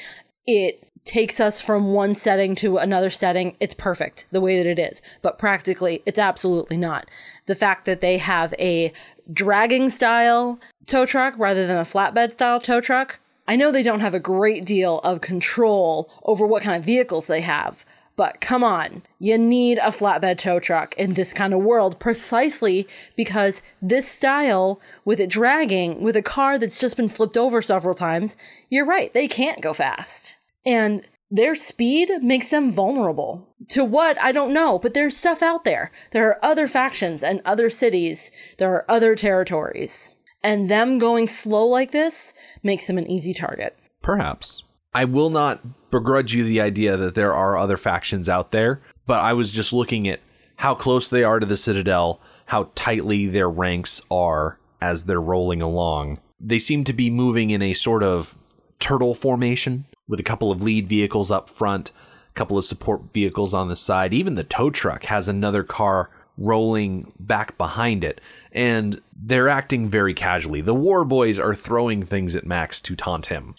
It 0.47 0.87
takes 1.05 1.39
us 1.39 1.59
from 1.59 1.93
one 1.93 2.13
setting 2.13 2.55
to 2.55 2.77
another 2.77 3.09
setting. 3.09 3.55
It's 3.59 3.73
perfect 3.73 4.25
the 4.31 4.41
way 4.41 4.57
that 4.57 4.69
it 4.69 4.79
is. 4.79 5.01
But 5.21 5.37
practically, 5.37 6.01
it's 6.05 6.19
absolutely 6.19 6.77
not. 6.77 7.07
The 7.45 7.55
fact 7.55 7.85
that 7.85 8.01
they 8.01 8.17
have 8.17 8.53
a 8.57 8.93
dragging 9.31 9.89
style 9.89 10.59
tow 10.85 11.05
truck 11.05 11.35
rather 11.37 11.67
than 11.67 11.77
a 11.77 11.83
flatbed 11.83 12.31
style 12.31 12.59
tow 12.59 12.81
truck. 12.81 13.19
I 13.47 13.55
know 13.55 13.71
they 13.71 13.83
don't 13.83 13.99
have 13.99 14.13
a 14.13 14.19
great 14.19 14.65
deal 14.65 14.99
of 14.99 15.21
control 15.21 16.09
over 16.23 16.47
what 16.47 16.63
kind 16.63 16.77
of 16.77 16.85
vehicles 16.85 17.27
they 17.27 17.41
have, 17.41 17.85
but 18.15 18.39
come 18.39 18.63
on, 18.63 19.01
you 19.19 19.37
need 19.37 19.79
a 19.79 19.87
flatbed 19.87 20.37
tow 20.37 20.59
truck 20.59 20.93
in 20.97 21.13
this 21.13 21.33
kind 21.33 21.53
of 21.53 21.61
world 21.61 21.99
precisely 21.99 22.87
because 23.15 23.63
this 23.81 24.07
style, 24.07 24.79
with 25.03 25.19
it 25.19 25.29
dragging, 25.29 26.01
with 26.01 26.15
a 26.15 26.21
car 26.21 26.59
that's 26.59 26.79
just 26.79 26.95
been 26.95 27.09
flipped 27.09 27.37
over 27.37 27.61
several 27.61 27.95
times, 27.95 28.37
you're 28.69 28.85
right, 28.85 29.13
they 29.13 29.27
can't 29.27 29.61
go 29.61 29.73
fast. 29.73 30.37
And 30.65 31.07
their 31.31 31.55
speed 31.55 32.11
makes 32.21 32.51
them 32.51 32.71
vulnerable. 32.71 33.49
To 33.69 33.83
what? 33.83 34.21
I 34.21 34.31
don't 34.31 34.53
know, 34.53 34.77
but 34.77 34.93
there's 34.93 35.17
stuff 35.17 35.41
out 35.41 35.63
there. 35.63 35.91
There 36.11 36.29
are 36.29 36.45
other 36.45 36.67
factions 36.67 37.23
and 37.23 37.41
other 37.43 37.71
cities, 37.71 38.31
there 38.59 38.71
are 38.71 38.85
other 38.87 39.15
territories. 39.15 40.13
And 40.43 40.69
them 40.69 40.97
going 40.97 41.27
slow 41.27 41.65
like 41.65 41.91
this 41.91 42.33
makes 42.61 42.87
them 42.87 42.97
an 42.97 43.09
easy 43.09 43.33
target. 43.33 43.77
Perhaps. 44.01 44.63
I 44.93 45.05
will 45.05 45.29
not 45.29 45.89
begrudge 45.89 46.33
you 46.33 46.43
the 46.43 46.61
idea 46.61 46.97
that 46.97 47.15
there 47.15 47.33
are 47.33 47.57
other 47.57 47.77
factions 47.77 48.27
out 48.27 48.51
there, 48.51 48.81
but 49.07 49.19
I 49.19 49.33
was 49.33 49.51
just 49.51 49.73
looking 49.73 50.07
at 50.07 50.19
how 50.57 50.75
close 50.75 51.09
they 51.09 51.23
are 51.23 51.39
to 51.39 51.45
the 51.45 51.57
Citadel, 51.57 52.21
how 52.47 52.69
tightly 52.75 53.25
their 53.25 53.49
ranks 53.49 54.01
are 54.11 54.59
as 54.81 55.05
they're 55.05 55.21
rolling 55.21 55.61
along. 55.61 56.19
They 56.39 56.59
seem 56.59 56.83
to 56.83 56.93
be 56.93 57.09
moving 57.09 57.49
in 57.49 57.61
a 57.61 57.73
sort 57.73 58.03
of 58.03 58.37
turtle 58.79 59.15
formation 59.15 59.85
with 60.07 60.19
a 60.19 60.23
couple 60.23 60.51
of 60.51 60.61
lead 60.61 60.87
vehicles 60.87 61.31
up 61.31 61.49
front, 61.49 61.91
a 62.29 62.33
couple 62.33 62.57
of 62.57 62.65
support 62.65 63.13
vehicles 63.13 63.53
on 63.53 63.69
the 63.69 63.75
side. 63.75 64.13
Even 64.13 64.35
the 64.35 64.43
tow 64.43 64.69
truck 64.69 65.05
has 65.05 65.27
another 65.27 65.63
car 65.63 66.09
rolling 66.37 67.13
back 67.19 67.57
behind 67.57 68.03
it, 68.03 68.19
and 68.53 69.01
they're 69.15 69.49
acting 69.49 69.89
very 69.89 70.13
casually. 70.13 70.61
The 70.61 70.73
war 70.73 71.03
boys 71.03 71.39
are 71.39 71.55
throwing 71.55 72.03
things 72.03 72.35
at 72.35 72.45
Max 72.45 72.79
to 72.81 72.95
taunt 72.95 73.25
him. 73.25 73.55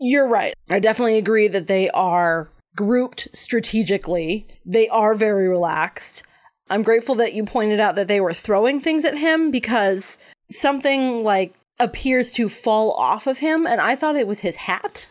You're 0.00 0.28
right. 0.28 0.54
I 0.70 0.78
definitely 0.78 1.18
agree 1.18 1.48
that 1.48 1.66
they 1.66 1.90
are 1.90 2.48
grouped 2.76 3.28
strategically. 3.32 4.46
They 4.64 4.88
are 4.88 5.14
very 5.14 5.48
relaxed. 5.48 6.22
I'm 6.70 6.82
grateful 6.82 7.16
that 7.16 7.34
you 7.34 7.44
pointed 7.44 7.80
out 7.80 7.96
that 7.96 8.06
they 8.06 8.20
were 8.20 8.32
throwing 8.32 8.80
things 8.80 9.04
at 9.04 9.18
him 9.18 9.50
because 9.50 10.18
something 10.50 11.24
like 11.24 11.54
appears 11.80 12.32
to 12.32 12.48
fall 12.48 12.92
off 12.92 13.26
of 13.26 13.38
him 13.38 13.66
and 13.66 13.80
I 13.80 13.96
thought 13.96 14.16
it 14.16 14.28
was 14.28 14.40
his 14.40 14.56
hat. 14.56 15.08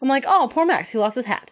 I'm 0.00 0.08
like, 0.08 0.24
"Oh, 0.26 0.48
poor 0.50 0.64
Max, 0.64 0.90
he 0.92 0.98
lost 0.98 1.16
his 1.16 1.26
hat." 1.26 1.50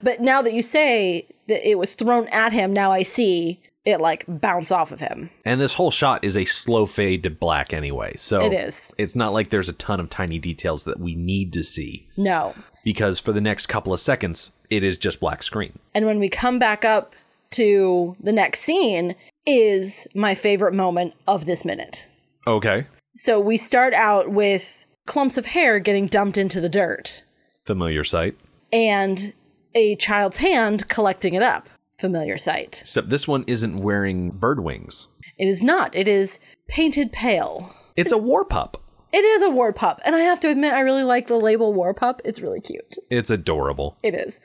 But 0.00 0.20
now 0.20 0.42
that 0.42 0.52
you 0.52 0.62
say 0.62 1.28
that 1.48 1.68
it 1.68 1.78
was 1.78 1.94
thrown 1.94 2.28
at 2.28 2.52
him, 2.52 2.72
now 2.72 2.90
I 2.90 3.02
see 3.02 3.60
it 3.84 4.00
like 4.00 4.24
bounce 4.28 4.70
off 4.70 4.92
of 4.92 5.00
him. 5.00 5.30
And 5.44 5.60
this 5.60 5.74
whole 5.74 5.90
shot 5.90 6.24
is 6.24 6.36
a 6.36 6.44
slow 6.44 6.86
fade 6.86 7.22
to 7.24 7.30
black 7.30 7.72
anyway. 7.72 8.14
So 8.16 8.40
It 8.44 8.52
is. 8.52 8.92
It's 8.98 9.16
not 9.16 9.32
like 9.32 9.50
there's 9.50 9.68
a 9.68 9.72
ton 9.74 9.98
of 10.00 10.08
tiny 10.10 10.38
details 10.38 10.84
that 10.84 11.00
we 11.00 11.14
need 11.14 11.52
to 11.54 11.64
see 11.64 12.06
No. 12.16 12.54
because 12.84 13.18
for 13.18 13.32
the 13.32 13.40
next 13.40 13.66
couple 13.66 13.92
of 13.92 14.00
seconds 14.00 14.52
it 14.70 14.82
is 14.84 14.96
just 14.96 15.20
black 15.20 15.42
screen. 15.42 15.78
And 15.94 16.06
when 16.06 16.18
we 16.20 16.28
come 16.28 16.58
back 16.58 16.84
up 16.84 17.14
to 17.52 18.16
the 18.22 18.32
next 18.32 18.60
scene 18.60 19.14
is 19.46 20.06
my 20.14 20.34
favorite 20.34 20.72
moment 20.74 21.14
of 21.26 21.44
this 21.44 21.64
minute. 21.64 22.06
Okay. 22.46 22.86
So 23.14 23.38
we 23.40 23.56
start 23.58 23.92
out 23.94 24.30
with 24.30 24.86
clumps 25.06 25.36
of 25.36 25.46
hair 25.46 25.78
getting 25.80 26.06
dumped 26.06 26.38
into 26.38 26.60
the 26.60 26.68
dirt 26.68 27.22
Familiar 27.66 28.04
sight. 28.04 28.36
and 28.72 29.32
a 29.74 29.96
child's 29.96 30.36
hand 30.38 30.88
collecting 30.88 31.34
it 31.34 31.42
up. 31.42 31.68
Familiar 32.02 32.36
sight. 32.36 32.80
Except 32.82 33.10
this 33.10 33.28
one 33.28 33.44
isn't 33.46 33.80
wearing 33.80 34.30
bird 34.30 34.58
wings. 34.58 35.08
It 35.38 35.46
is 35.46 35.62
not. 35.62 35.94
It 35.94 36.08
is 36.08 36.40
painted 36.68 37.12
pale. 37.12 37.72
It's 37.96 38.10
a 38.10 38.18
war 38.18 38.44
pup. 38.44 38.82
It 39.12 39.24
is 39.24 39.40
a 39.42 39.50
war 39.50 39.72
pup. 39.72 40.00
And 40.04 40.16
I 40.16 40.20
have 40.20 40.40
to 40.40 40.50
admit, 40.50 40.72
I 40.72 40.80
really 40.80 41.04
like 41.04 41.28
the 41.28 41.36
label 41.36 41.72
war 41.72 41.94
pup. 41.94 42.20
It's 42.24 42.40
really 42.40 42.60
cute. 42.60 42.96
It's 43.08 43.30
adorable. 43.30 43.98
It 44.02 44.16
is. 44.16 44.40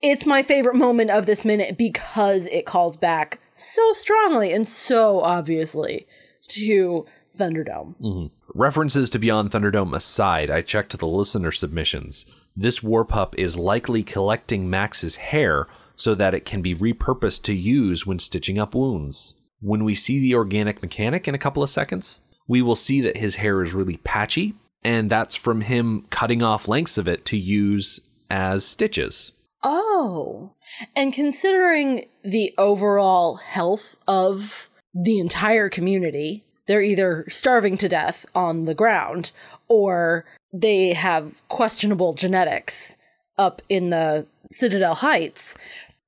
It's 0.00 0.24
my 0.24 0.42
favorite 0.42 0.74
moment 0.74 1.10
of 1.10 1.26
this 1.26 1.44
minute 1.44 1.76
because 1.76 2.46
it 2.46 2.64
calls 2.64 2.96
back 2.96 3.40
so 3.52 3.92
strongly 3.92 4.50
and 4.52 4.66
so 4.66 5.20
obviously 5.20 6.06
to 6.48 7.04
Thunderdome. 7.36 7.94
Mm-hmm. 8.00 8.26
References 8.54 9.10
to 9.10 9.18
Beyond 9.18 9.50
Thunderdome 9.50 9.94
aside, 9.94 10.50
I 10.50 10.62
checked 10.62 10.98
the 10.98 11.06
listener 11.06 11.52
submissions. 11.52 12.24
This 12.56 12.82
war 12.82 13.04
pup 13.04 13.34
is 13.38 13.58
likely 13.58 14.02
collecting 14.02 14.70
Max's 14.70 15.16
hair 15.16 15.66
so 16.02 16.16
that 16.16 16.34
it 16.34 16.44
can 16.44 16.62
be 16.62 16.74
repurposed 16.74 17.42
to 17.42 17.54
use 17.54 18.04
when 18.04 18.18
stitching 18.18 18.58
up 18.58 18.74
wounds. 18.74 19.34
When 19.60 19.84
we 19.84 19.94
see 19.94 20.18
the 20.18 20.34
organic 20.34 20.82
mechanic 20.82 21.28
in 21.28 21.34
a 21.34 21.38
couple 21.38 21.62
of 21.62 21.70
seconds, 21.70 22.18
we 22.48 22.60
will 22.60 22.74
see 22.74 23.00
that 23.02 23.18
his 23.18 23.36
hair 23.36 23.62
is 23.62 23.72
really 23.72 23.98
patchy, 23.98 24.54
and 24.82 25.08
that's 25.08 25.36
from 25.36 25.60
him 25.60 26.06
cutting 26.10 26.42
off 26.42 26.66
lengths 26.66 26.98
of 26.98 27.06
it 27.06 27.24
to 27.26 27.36
use 27.36 28.00
as 28.28 28.66
stitches. 28.66 29.30
Oh. 29.62 30.54
And 30.96 31.12
considering 31.12 32.06
the 32.24 32.52
overall 32.58 33.36
health 33.36 33.94
of 34.08 34.68
the 34.92 35.20
entire 35.20 35.68
community, 35.68 36.44
they're 36.66 36.82
either 36.82 37.26
starving 37.28 37.76
to 37.78 37.88
death 37.88 38.26
on 38.34 38.64
the 38.64 38.74
ground 38.74 39.30
or 39.68 40.24
they 40.52 40.94
have 40.94 41.46
questionable 41.46 42.12
genetics 42.12 42.98
up 43.38 43.62
in 43.68 43.90
the 43.90 44.26
Citadel 44.50 44.96
Heights. 44.96 45.56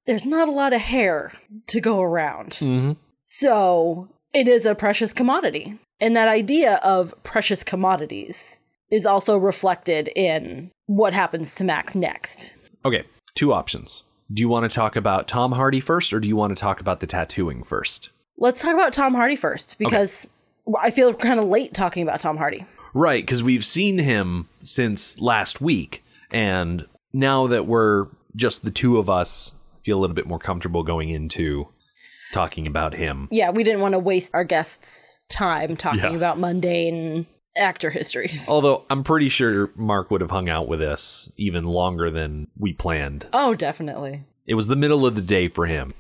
There's 0.07 0.27
not 0.27 0.49
a 0.49 0.53
lot 0.53 0.73
of 0.73 0.81
hair 0.81 1.33
to 1.69 1.81
go 1.81 2.01
around. 2.01 2.53
Mm-hmm. 2.53 2.93
So 3.25 4.09
it 4.33 4.49
is 4.49 4.67
a 4.67 4.75
precious 4.75 5.13
commodity. 5.13 5.79
And 6.01 6.15
that 6.17 6.29
idea 6.29 6.77
of 6.83 7.15
precious 7.23 7.63
commodities 7.63 8.63
is 8.91 9.07
also 9.07 9.37
reflected 9.39 10.09
in 10.15 10.71
what 10.87 11.15
happens 11.15 11.55
to 11.57 11.65
Max 11.65 11.95
next. 11.95 12.57
Okay, 12.85 13.05
two 13.35 13.53
options. 13.53 14.03
Do 14.33 14.41
you 14.41 14.49
want 14.49 14.69
to 14.71 14.75
talk 14.75 14.97
about 14.97 15.29
Tom 15.29 15.53
Hardy 15.53 15.81
first, 15.81 16.13
or 16.13 16.21
do 16.21 16.29
you 16.29 16.37
want 16.37 16.55
to 16.55 16.61
talk 16.61 16.81
about 16.81 17.01
the 17.01 17.07
tattooing 17.07 17.63
first? 17.63 18.11
Let's 18.37 18.61
talk 18.61 18.75
about 18.75 18.93
Tom 18.93 19.15
Hardy 19.15 19.37
first 19.37 19.79
because 19.79 20.29
I 20.81 20.91
feel 20.91 21.15
kind 21.15 21.39
of 21.39 21.47
late 21.47 21.75
talking 21.75 22.03
about 22.03 22.21
Tom 22.21 22.37
Hardy. 22.37 22.67
Right, 22.93 23.25
because 23.25 23.43
we've 23.43 23.65
seen 23.65 23.99
him 23.99 24.49
since 24.63 25.21
last 25.21 25.61
week, 25.61 26.05
and 26.33 26.87
now 27.13 27.47
that 27.47 27.67
we're 27.67 28.07
just 28.37 28.65
the 28.65 28.71
two 28.71 28.99
of 28.99 29.11
us, 29.11 29.53
feel 29.85 29.99
a 29.99 30.01
little 30.01 30.15
bit 30.15 30.27
more 30.27 30.39
comfortable 30.39 30.83
going 30.83 31.11
into 31.11 31.69
talking 32.33 32.67
about 32.67 32.95
him. 32.95 33.29
Yeah, 33.31 33.51
we 33.51 33.63
didn't 33.63 33.81
want 33.81 33.93
to 33.93 33.99
waste 33.99 34.35
our 34.35 34.45
guests' 34.45 35.21
time 35.29 35.77
talking 35.77 36.01
Yeah. 36.01 36.15
about 36.17 36.39
mundane 36.39 37.27
actor 37.57 37.91
histories. 37.91 38.49
Although 38.49 38.83
I'm 38.91 39.05
pretty 39.05 39.29
sure 39.29 39.71
Mark 39.77 40.11
would 40.11 40.21
have 40.21 40.31
hung 40.31 40.49
out 40.49 40.67
with 40.67 40.83
us 40.83 41.31
even 41.37 41.65
longer 41.65 42.11
than 42.11 42.49
we 42.59 42.73
planned. 42.73 43.27
Oh, 43.33 43.55
definitely. 43.55 44.23
It 44.47 44.55
was 44.55 44.67
the 44.67 44.75
middle 44.77 45.07
of 45.07 45.15
the 45.15 45.23
day 45.23 45.49
for 45.49 45.67
him. 45.67 45.95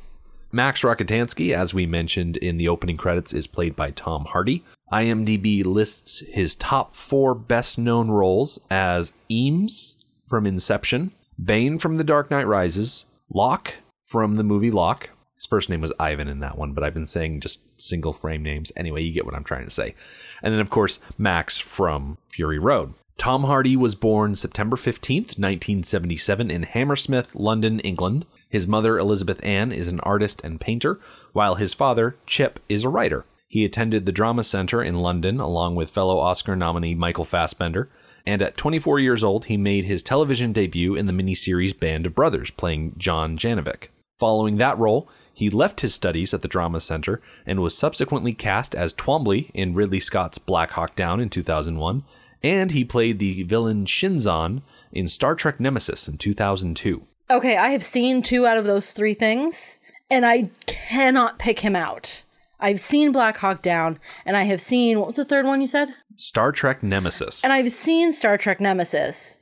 Max 0.51 0.83
Rockatansky, 0.83 1.55
as 1.55 1.73
we 1.75 1.87
mentioned 1.87 2.37
in 2.37 2.59
the 2.59 2.69
opening 2.69 2.97
credits, 2.97 3.33
is 3.33 3.47
played 3.47 3.75
by 3.77 3.91
Tom 3.91 4.25
Hardy. 4.27 4.65
IMDb 4.93 5.65
lists 5.65 6.21
his 6.31 6.55
top 6.55 6.95
four 6.95 7.35
best 7.35 7.79
known 7.79 8.11
roles 8.11 8.59
as 8.71 9.13
Eames 9.31 9.97
from 10.29 10.47
Inception, 10.47 11.13
Bane 11.45 11.79
from 11.79 11.97
The 11.97 12.05
Dark 12.05 12.31
Knight 12.31 12.47
Rises, 12.47 13.05
Locke 13.35 13.79
from 14.05 14.37
the 14.37 14.45
movie 14.45 14.71
Locke. 14.71 15.11
His 15.35 15.47
first 15.47 15.69
name 15.69 15.81
was 15.81 15.93
Ivan 15.99 16.29
in 16.29 16.39
that 16.39 16.57
one, 16.57 16.73
but 16.73 16.85
I've 16.85 16.95
been 16.95 17.07
saying 17.07 17.41
just 17.41 17.65
single 17.77 18.13
frame 18.13 18.45
names. 18.45 18.71
Anyway, 18.77 19.03
you 19.03 19.13
get 19.13 19.27
what 19.27 19.35
I'm 19.35 19.43
trying 19.43 19.65
to 19.65 19.73
say. 19.73 19.97
And 20.41 20.55
then, 20.55 20.61
of 20.61 20.71
course, 20.71 21.01
Max 21.19 21.59
from 21.59 22.17
Fury 22.29 22.61
Road. 22.61 22.95
Tom 23.19 23.45
Hardy 23.45 23.77
was 23.77 23.97
born 23.97 24.37
September 24.37 24.77
15th, 24.77 25.37
1977, 25.39 26.51
in 26.51 26.63
Hammersmith, 26.63 27.35
London, 27.35 27.81
England. 27.81 28.25
His 28.49 28.69
mother, 28.69 28.99
Elizabeth 28.99 29.45
Ann, 29.45 29.73
is 29.73 29.89
an 29.89 30.01
artist 30.01 30.41
and 30.45 30.61
painter, 30.61 31.01
while 31.33 31.57
his 31.57 31.75
father, 31.75 32.17
Chip, 32.27 32.61
is 32.69 32.85
a 32.85 32.89
writer. 32.89 33.25
He 33.49 33.65
attended 33.65 34.07
the 34.07 34.13
Drama 34.13 34.45
Center 34.45 34.83
in 34.83 34.97
London 34.97 35.41
along 35.41 35.75
with 35.75 35.91
fellow 35.91 36.19
Oscar 36.19 36.55
nominee 36.55 36.95
Michael 36.95 37.25
Fassbender. 37.25 37.89
And 38.27 38.41
at 38.41 38.57
24 38.57 39.01
years 39.01 39.23
old, 39.23 39.47
he 39.47 39.57
made 39.57 39.85
his 39.85 40.03
television 40.03 40.53
debut 40.53 40.95
in 40.95 41.07
the 41.07 41.13
miniseries 41.13 41.79
Band 41.79 42.07
of 42.07 42.15
Brothers, 42.15 42.51
playing 42.51 42.95
John 42.97 43.37
Janovec. 43.37 43.89
Following 44.19 44.57
that 44.57 44.79
role, 44.79 45.09
he 45.33 45.51
left 45.51 45.81
his 45.81 45.95
studies 45.95 46.33
at 46.33 46.43
the 46.43 46.49
Drama 46.49 46.81
Center 46.81 47.21
and 47.45 47.61
was 47.61 47.77
subsequently 47.77 48.33
cast 48.33 48.75
as 48.75 48.95
Twombly 48.95 49.51
in 49.53 49.75
Ridley 49.75 50.01
Scott's 50.01 50.39
Black 50.39 50.71
Hawk 50.71 50.97
Down 50.97 51.21
in 51.21 51.29
2001, 51.29 52.05
and 52.43 52.71
he 52.71 52.85
played 52.85 53.19
the 53.19 53.43
villain 53.43 53.85
Shinzon 53.85 54.63
in 54.93 55.09
Star 55.09 55.35
Trek 55.35 55.59
Nemesis 55.59 56.09
in 56.09 56.19
2002. 56.19 57.03
Okay, 57.31 57.57
I 57.57 57.71
have 57.71 57.83
seen 57.83 58.23
two 58.23 58.47
out 58.47 58.57
of 58.57 58.65
those 58.65 58.93
three 58.93 59.15
things, 59.15 59.81
and 60.11 60.25
I 60.25 60.51
cannot 60.67 61.39
pick 61.39 61.61
him 61.61 61.75
out. 61.75 62.23
I've 62.61 62.81
seen 62.81 63.13
Black 63.13 63.39
Hawk 63.39 63.61
Down, 63.61 63.99
and 64.25 64.37
I 64.37 64.45
have 64.45 64.61
seen 64.61 64.99
what 64.99 65.09
was 65.09 65.17
the 65.17 65.25
third 65.25 65.47
one 65.47 65.61
you 65.61 65.67
said? 65.67 65.95
Star 66.17 66.53
Trek 66.53 66.83
Nemesis. 66.83 67.43
And 67.43 67.53
I've 67.53 67.71
seen 67.71 68.13
Star 68.13 68.39
Trek 68.39 68.61
Nemesis. 68.61 69.39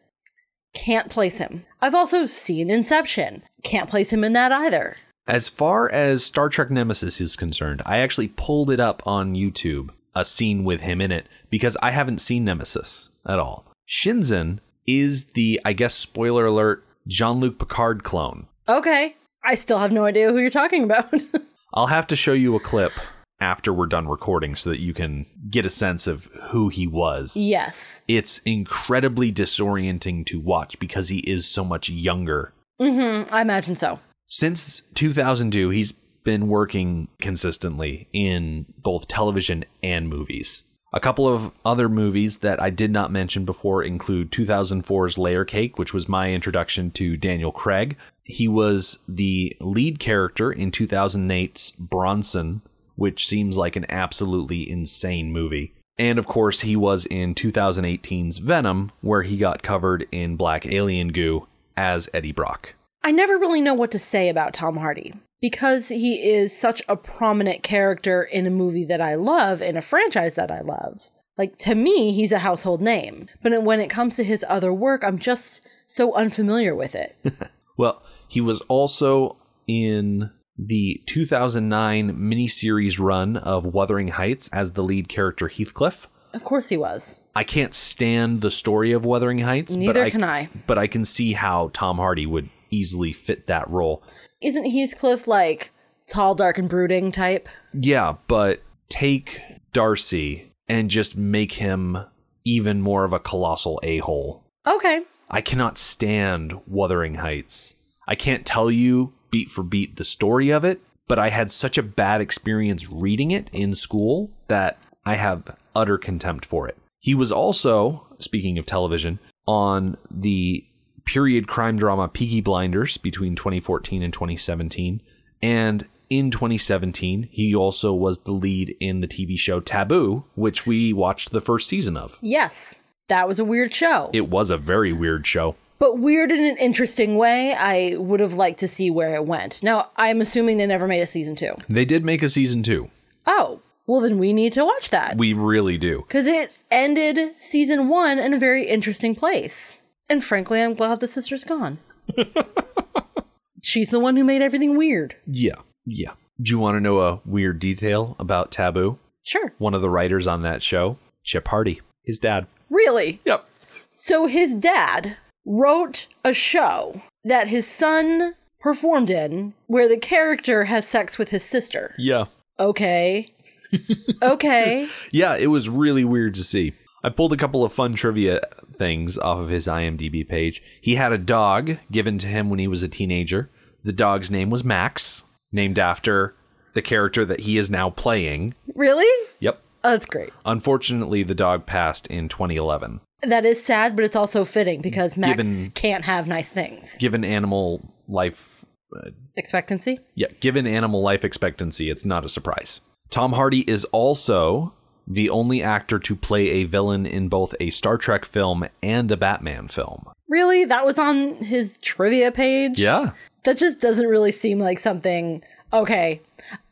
Can't 0.74 1.10
place 1.10 1.38
him. 1.38 1.66
I've 1.80 1.94
also 1.94 2.26
seen 2.26 2.70
Inception. 2.70 3.42
Can't 3.62 3.90
place 3.90 4.12
him 4.12 4.24
in 4.24 4.32
that 4.32 4.52
either. 4.52 4.96
As 5.26 5.48
far 5.48 5.90
as 5.90 6.24
Star 6.24 6.48
Trek 6.48 6.70
Nemesis 6.70 7.20
is 7.20 7.36
concerned, 7.36 7.82
I 7.84 7.98
actually 7.98 8.28
pulled 8.28 8.70
it 8.70 8.80
up 8.80 9.02
on 9.06 9.34
YouTube, 9.34 9.90
a 10.14 10.24
scene 10.24 10.64
with 10.64 10.80
him 10.80 11.00
in 11.00 11.12
it, 11.12 11.26
because 11.50 11.76
I 11.82 11.90
haven't 11.90 12.20
seen 12.20 12.44
Nemesis 12.44 13.10
at 13.26 13.38
all. 13.38 13.66
Shinzon 13.88 14.58
is 14.86 15.26
the, 15.26 15.60
I 15.64 15.74
guess, 15.74 15.94
spoiler 15.94 16.46
alert, 16.46 16.84
Jean 17.06 17.38
Luc 17.38 17.58
Picard 17.58 18.02
clone. 18.02 18.46
Okay. 18.68 19.16
I 19.44 19.54
still 19.54 19.78
have 19.78 19.92
no 19.92 20.04
idea 20.04 20.32
who 20.32 20.38
you're 20.38 20.50
talking 20.50 20.84
about. 20.84 21.12
I'll 21.74 21.88
have 21.88 22.06
to 22.08 22.16
show 22.16 22.32
you 22.32 22.56
a 22.56 22.60
clip 22.60 22.92
after 23.40 23.72
we're 23.72 23.86
done 23.86 24.08
recording 24.08 24.54
so 24.54 24.70
that 24.70 24.80
you 24.80 24.94
can 24.94 25.26
get 25.50 25.66
a 25.66 25.70
sense 25.70 26.06
of 26.06 26.26
who 26.50 26.68
he 26.68 26.86
was. 26.86 27.36
yes. 27.36 28.04
It's 28.06 28.38
incredibly 28.44 29.32
disorienting 29.32 30.24
to 30.26 30.38
watch 30.40 30.78
because 30.78 31.08
he 31.08 31.18
is 31.20 31.46
so 31.46 31.64
much 31.64 31.88
younger. 31.88 32.52
Mm-hmm. 32.80 33.34
I 33.34 33.42
imagine 33.42 33.74
so. 33.74 33.98
Since 34.26 34.82
2002, 34.94 35.70
he's 35.70 35.92
been 35.92 36.46
working 36.48 37.08
consistently 37.20 38.08
in 38.12 38.66
both 38.78 39.08
television 39.08 39.64
and 39.82 40.08
movies. 40.08 40.64
A 40.94 41.00
couple 41.00 41.26
of 41.26 41.52
other 41.64 41.88
movies 41.88 42.38
that 42.38 42.60
I 42.60 42.70
did 42.70 42.90
not 42.90 43.10
mention 43.10 43.44
before 43.44 43.82
include 43.82 44.30
2004's 44.30 45.18
Layer 45.18 45.44
Cake, 45.44 45.78
which 45.78 45.94
was 45.94 46.08
my 46.08 46.32
introduction 46.32 46.90
to 46.92 47.16
Daniel 47.16 47.50
Craig. 47.50 47.96
He 48.24 48.46
was 48.46 48.98
the 49.08 49.56
lead 49.58 49.98
character 49.98 50.52
in 50.52 50.70
2008's 50.70 51.72
Bronson, 51.72 52.60
which 53.02 53.26
seems 53.26 53.56
like 53.56 53.74
an 53.74 53.84
absolutely 53.88 54.70
insane 54.70 55.32
movie. 55.32 55.74
And 55.98 56.20
of 56.20 56.28
course, 56.28 56.60
he 56.60 56.76
was 56.76 57.04
in 57.04 57.34
2018's 57.34 58.38
Venom, 58.38 58.92
where 59.00 59.24
he 59.24 59.36
got 59.36 59.64
covered 59.64 60.06
in 60.12 60.36
black 60.36 60.64
alien 60.66 61.08
goo 61.08 61.48
as 61.76 62.08
Eddie 62.14 62.30
Brock. 62.30 62.76
I 63.02 63.10
never 63.10 63.36
really 63.38 63.60
know 63.60 63.74
what 63.74 63.90
to 63.90 63.98
say 63.98 64.28
about 64.28 64.54
Tom 64.54 64.76
Hardy 64.76 65.14
because 65.40 65.88
he 65.88 66.30
is 66.30 66.56
such 66.56 66.80
a 66.88 66.94
prominent 66.94 67.64
character 67.64 68.22
in 68.22 68.46
a 68.46 68.50
movie 68.50 68.84
that 68.84 69.00
I 69.00 69.16
love, 69.16 69.60
in 69.60 69.76
a 69.76 69.82
franchise 69.82 70.36
that 70.36 70.52
I 70.52 70.60
love. 70.60 71.10
Like, 71.36 71.58
to 71.58 71.74
me, 71.74 72.12
he's 72.12 72.30
a 72.30 72.38
household 72.38 72.80
name. 72.80 73.26
But 73.42 73.64
when 73.64 73.80
it 73.80 73.90
comes 73.90 74.14
to 74.14 74.22
his 74.22 74.44
other 74.48 74.72
work, 74.72 75.02
I'm 75.02 75.18
just 75.18 75.66
so 75.88 76.14
unfamiliar 76.14 76.76
with 76.76 76.94
it. 76.94 77.16
Well, 77.74 78.02
he 78.28 78.40
was 78.42 78.60
also 78.68 79.38
in 79.66 80.30
the 80.58 81.02
2009 81.06 82.12
miniseries 82.16 82.98
run 82.98 83.36
of 83.36 83.64
Wuthering 83.64 84.08
Heights 84.08 84.48
as 84.52 84.72
the 84.72 84.82
lead 84.82 85.08
character 85.08 85.48
Heathcliff. 85.48 86.08
of 86.34 86.44
course 86.44 86.68
he 86.68 86.76
was. 86.76 87.24
I 87.34 87.44
can't 87.44 87.74
stand 87.74 88.40
the 88.40 88.50
story 88.50 88.92
of 88.92 89.04
Wuthering 89.04 89.40
Heights, 89.40 89.74
but 89.76 89.80
Neither 89.80 90.04
I, 90.04 90.10
can 90.10 90.24
I. 90.24 90.48
But 90.66 90.78
I 90.78 90.86
can 90.86 91.04
see 91.04 91.32
how 91.34 91.70
Tom 91.72 91.96
Hardy 91.98 92.26
would 92.26 92.48
easily 92.70 93.12
fit 93.12 93.46
that 93.46 93.68
role. 93.68 94.02
Isn't 94.40 94.64
Heathcliff 94.64 95.26
like 95.26 95.72
tall, 96.06 96.34
dark, 96.34 96.58
and 96.58 96.68
brooding 96.68 97.12
type? 97.12 97.48
Yeah, 97.72 98.16
but 98.26 98.62
take 98.88 99.40
Darcy 99.72 100.52
and 100.68 100.90
just 100.90 101.16
make 101.16 101.52
him 101.54 101.98
even 102.44 102.80
more 102.80 103.04
of 103.04 103.12
a 103.12 103.20
colossal 103.20 103.80
a-hole. 103.82 104.44
Okay. 104.66 105.02
I 105.30 105.40
cannot 105.40 105.78
stand 105.78 106.60
Wuthering 106.66 107.14
Heights. 107.16 107.74
I 108.06 108.14
can't 108.14 108.44
tell 108.44 108.70
you 108.70 109.12
beat 109.32 109.50
for 109.50 109.64
beat 109.64 109.96
the 109.96 110.04
story 110.04 110.50
of 110.50 110.64
it, 110.64 110.80
but 111.08 111.18
I 111.18 111.30
had 111.30 111.50
such 111.50 111.76
a 111.76 111.82
bad 111.82 112.20
experience 112.20 112.88
reading 112.88 113.32
it 113.32 113.50
in 113.52 113.74
school 113.74 114.30
that 114.46 114.78
I 115.04 115.16
have 115.16 115.56
utter 115.74 115.98
contempt 115.98 116.44
for 116.46 116.68
it. 116.68 116.78
He 117.00 117.16
was 117.16 117.32
also, 117.32 118.06
speaking 118.20 118.58
of 118.58 118.66
television, 118.66 119.18
on 119.48 119.96
the 120.08 120.64
period 121.04 121.48
crime 121.48 121.76
drama 121.76 122.06
Peaky 122.06 122.40
Blinders 122.40 122.96
between 122.96 123.34
2014 123.34 124.04
and 124.04 124.12
2017. 124.12 125.00
And 125.42 125.86
in 126.08 126.30
2017, 126.30 127.28
he 127.32 127.54
also 127.54 127.92
was 127.92 128.20
the 128.20 128.32
lead 128.32 128.76
in 128.78 129.00
the 129.00 129.08
TV 129.08 129.36
show 129.36 129.58
Taboo, 129.58 130.24
which 130.34 130.66
we 130.66 130.92
watched 130.92 131.32
the 131.32 131.40
first 131.40 131.68
season 131.68 131.96
of. 131.96 132.18
Yes. 132.20 132.80
That 133.08 133.26
was 133.26 133.38
a 133.38 133.44
weird 133.44 133.74
show. 133.74 134.10
It 134.12 134.28
was 134.28 134.50
a 134.50 134.56
very 134.56 134.92
weird 134.92 135.26
show. 135.26 135.56
But 135.82 135.98
weird 135.98 136.30
in 136.30 136.38
an 136.38 136.56
interesting 136.58 137.16
way. 137.16 137.54
I 137.54 137.96
would 137.96 138.20
have 138.20 138.34
liked 138.34 138.60
to 138.60 138.68
see 138.68 138.88
where 138.88 139.16
it 139.16 139.26
went. 139.26 139.64
Now, 139.64 139.90
I'm 139.96 140.20
assuming 140.20 140.58
they 140.58 140.66
never 140.66 140.86
made 140.86 141.00
a 141.00 141.06
season 141.06 141.34
two. 141.34 141.56
They 141.68 141.84
did 141.84 142.04
make 142.04 142.22
a 142.22 142.28
season 142.28 142.62
two. 142.62 142.88
Oh, 143.26 143.62
well, 143.88 144.00
then 144.00 144.16
we 144.18 144.32
need 144.32 144.52
to 144.52 144.64
watch 144.64 144.90
that. 144.90 145.16
We 145.16 145.32
really 145.32 145.76
do. 145.78 146.04
Because 146.06 146.28
it 146.28 146.52
ended 146.70 147.34
season 147.40 147.88
one 147.88 148.20
in 148.20 148.32
a 148.32 148.38
very 148.38 148.64
interesting 148.64 149.16
place. 149.16 149.82
And 150.08 150.22
frankly, 150.22 150.62
I'm 150.62 150.74
glad 150.74 151.00
the 151.00 151.08
sister's 151.08 151.42
gone. 151.42 151.78
She's 153.60 153.90
the 153.90 153.98
one 153.98 154.14
who 154.14 154.22
made 154.22 154.40
everything 154.40 154.76
weird. 154.76 155.16
Yeah. 155.26 155.62
Yeah. 155.84 156.12
Do 156.40 156.50
you 156.52 156.60
want 156.60 156.76
to 156.76 156.80
know 156.80 157.00
a 157.00 157.20
weird 157.24 157.58
detail 157.58 158.14
about 158.20 158.52
Taboo? 158.52 159.00
Sure. 159.24 159.52
One 159.58 159.74
of 159.74 159.82
the 159.82 159.90
writers 159.90 160.28
on 160.28 160.42
that 160.42 160.62
show, 160.62 160.98
Chip 161.24 161.48
Hardy, 161.48 161.80
his 162.04 162.20
dad. 162.20 162.46
Really? 162.70 163.20
Yep. 163.24 163.48
So 163.96 164.26
his 164.26 164.54
dad 164.54 165.16
wrote 165.44 166.06
a 166.24 166.32
show 166.32 167.02
that 167.24 167.48
his 167.48 167.66
son 167.66 168.34
performed 168.60 169.10
in 169.10 169.54
where 169.66 169.88
the 169.88 169.98
character 169.98 170.64
has 170.64 170.86
sex 170.86 171.18
with 171.18 171.30
his 171.30 171.42
sister. 171.44 171.94
Yeah. 171.98 172.26
Okay. 172.58 173.26
okay. 174.22 174.88
Yeah, 175.10 175.36
it 175.36 175.48
was 175.48 175.68
really 175.68 176.04
weird 176.04 176.34
to 176.36 176.44
see. 176.44 176.74
I 177.04 177.08
pulled 177.10 177.32
a 177.32 177.36
couple 177.36 177.64
of 177.64 177.72
fun 177.72 177.94
trivia 177.94 178.40
things 178.76 179.18
off 179.18 179.38
of 179.38 179.48
his 179.48 179.66
IMDb 179.66 180.28
page. 180.28 180.62
He 180.80 180.94
had 180.94 181.12
a 181.12 181.18
dog 181.18 181.78
given 181.90 182.18
to 182.18 182.28
him 182.28 182.48
when 182.48 182.60
he 182.60 182.68
was 182.68 182.82
a 182.82 182.88
teenager. 182.88 183.50
The 183.82 183.92
dog's 183.92 184.30
name 184.30 184.50
was 184.50 184.62
Max, 184.62 185.24
named 185.50 185.78
after 185.78 186.36
the 186.74 186.82
character 186.82 187.24
that 187.24 187.40
he 187.40 187.58
is 187.58 187.68
now 187.68 187.90
playing. 187.90 188.54
Really? 188.74 189.30
Yep. 189.40 189.60
Oh, 189.84 189.90
that's 189.90 190.06
great. 190.06 190.32
Unfortunately, 190.46 191.24
the 191.24 191.34
dog 191.34 191.66
passed 191.66 192.06
in 192.06 192.28
2011. 192.28 193.00
That 193.22 193.44
is 193.44 193.64
sad, 193.64 193.94
but 193.94 194.04
it's 194.04 194.16
also 194.16 194.44
fitting 194.44 194.80
because 194.80 195.16
Max 195.16 195.36
Given- 195.36 195.72
can't 195.72 196.04
have 196.04 196.26
nice 196.26 196.48
things. 196.48 196.98
Given 196.98 197.24
animal 197.24 197.80
life 198.08 198.64
uh, 198.96 199.10
Expectancy? 199.36 199.98
Yeah, 200.14 200.28
given 200.40 200.66
animal 200.66 201.02
life 201.02 201.24
expectancy, 201.24 201.88
it's 201.88 202.04
not 202.04 202.24
a 202.24 202.28
surprise. 202.28 202.80
Tom 203.10 203.32
Hardy 203.32 203.60
is 203.70 203.84
also 203.86 204.74
the 205.06 205.30
only 205.30 205.62
actor 205.62 205.98
to 205.98 206.14
play 206.14 206.48
a 206.50 206.64
villain 206.64 207.06
in 207.06 207.28
both 207.28 207.54
a 207.60 207.70
Star 207.70 207.96
Trek 207.96 208.24
film 208.24 208.66
and 208.82 209.10
a 209.10 209.16
Batman 209.16 209.68
film. 209.68 210.06
Really? 210.28 210.64
That 210.64 210.84
was 210.86 210.98
on 210.98 211.36
his 211.36 211.78
trivia 211.78 212.30
page? 212.30 212.78
Yeah. 212.78 213.12
That 213.44 213.56
just 213.58 213.80
doesn't 213.80 214.06
really 214.06 214.32
seem 214.32 214.58
like 214.58 214.78
something. 214.78 215.42
Okay, 215.72 216.20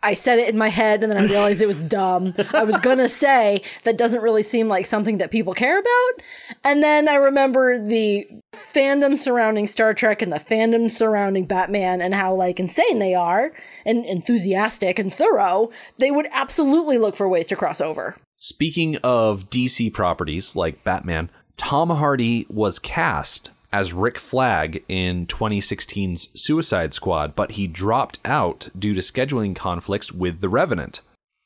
I 0.03 0.13
said 0.13 0.39
it 0.39 0.49
in 0.49 0.59
my 0.59 0.69
head 0.69 1.03
and 1.03 1.11
then 1.11 1.19
I 1.19 1.25
realized 1.25 1.63
it 1.63 1.67
was 1.67 1.81
dumb. 1.81 2.35
I 2.53 2.65
was 2.65 2.79
gonna 2.81 3.09
say 3.09 3.63
that 3.85 3.97
doesn't 3.97 4.21
really 4.21 4.43
seem 4.43 4.69
like 4.69 4.85
something 4.85 5.19
that 5.19 5.31
people 5.31 5.55
care 5.55 5.79
about. 5.79 6.25
And 6.63 6.83
then 6.83 7.09
I 7.09 7.15
remember 7.15 7.79
the 7.79 8.27
fandom 8.53 9.17
surrounding 9.17 9.67
Star 9.67 9.95
Trek 9.95 10.21
and 10.21 10.33
the 10.33 10.37
fandom 10.39 10.91
surrounding 10.91 11.47
Batman 11.47 12.03
and 12.03 12.15
how 12.15 12.35
like 12.35 12.61
insane 12.61 12.99
they 12.99 13.15
are 13.15 13.53
and 13.87 14.05
enthusiastic 14.05 14.99
and 14.99 15.13
thorough. 15.13 15.71
They 15.99 16.11
would 16.11 16.27
absolutely 16.33 16.99
look 16.99 17.17
for 17.17 17.29
ways 17.29 17.47
to 17.47 17.57
cross 17.57 17.81
over. 17.81 18.17
Speaking 18.37 18.97
of 18.99 19.49
DC 19.49 19.93
properties 19.93 20.57
like 20.57 20.85
Batman, 20.85 21.31
Tom 21.57 21.91
Hardy 21.91 22.47
was 22.49 22.79
cast 22.79 23.51
as 23.73 23.93
Rick 23.93 24.19
Flag 24.19 24.85
in 24.89 25.27
2016's 25.27 26.29
Suicide 26.35 26.93
Squad, 26.93 27.37
but 27.37 27.53
he 27.53 27.67
dropped 27.67 28.19
out 28.25 28.69
due 28.79 28.95
to 28.95 29.01
scheduling 29.01 29.55
conflicts 29.55 30.13
with 30.13 30.41
The 30.41 30.49
Revenant. 30.49 31.01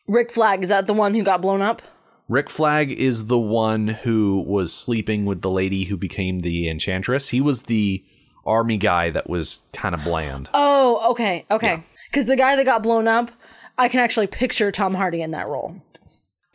Rick 0.06 0.32
Flag, 0.32 0.62
is 0.62 0.68
that 0.68 0.86
the 0.86 0.94
one 0.94 1.14
who 1.14 1.22
got 1.22 1.42
blown 1.42 1.62
up? 1.62 1.82
Rick 2.28 2.48
Flag 2.48 2.90
is 2.90 3.26
the 3.26 3.38
one 3.38 3.88
who 3.88 4.42
was 4.46 4.72
sleeping 4.72 5.26
with 5.26 5.42
the 5.42 5.50
lady 5.50 5.84
who 5.84 5.96
became 5.96 6.40
the 6.40 6.68
Enchantress. 6.68 7.28
He 7.28 7.40
was 7.40 7.64
the 7.64 8.02
army 8.46 8.78
guy 8.78 9.10
that 9.10 9.28
was 9.28 9.62
kind 9.72 9.94
of 9.94 10.04
bland. 10.04 10.48
Oh, 10.54 11.10
okay, 11.10 11.44
okay. 11.50 11.82
Because 12.10 12.26
the 12.26 12.36
guy 12.36 12.56
that 12.56 12.64
got 12.64 12.82
blown 12.82 13.08
up, 13.08 13.30
I 13.76 13.88
can 13.88 14.00
actually 14.00 14.26
picture 14.26 14.70
Tom 14.70 14.94
Hardy 14.94 15.20
in 15.20 15.32
that 15.32 15.48
role. 15.48 15.76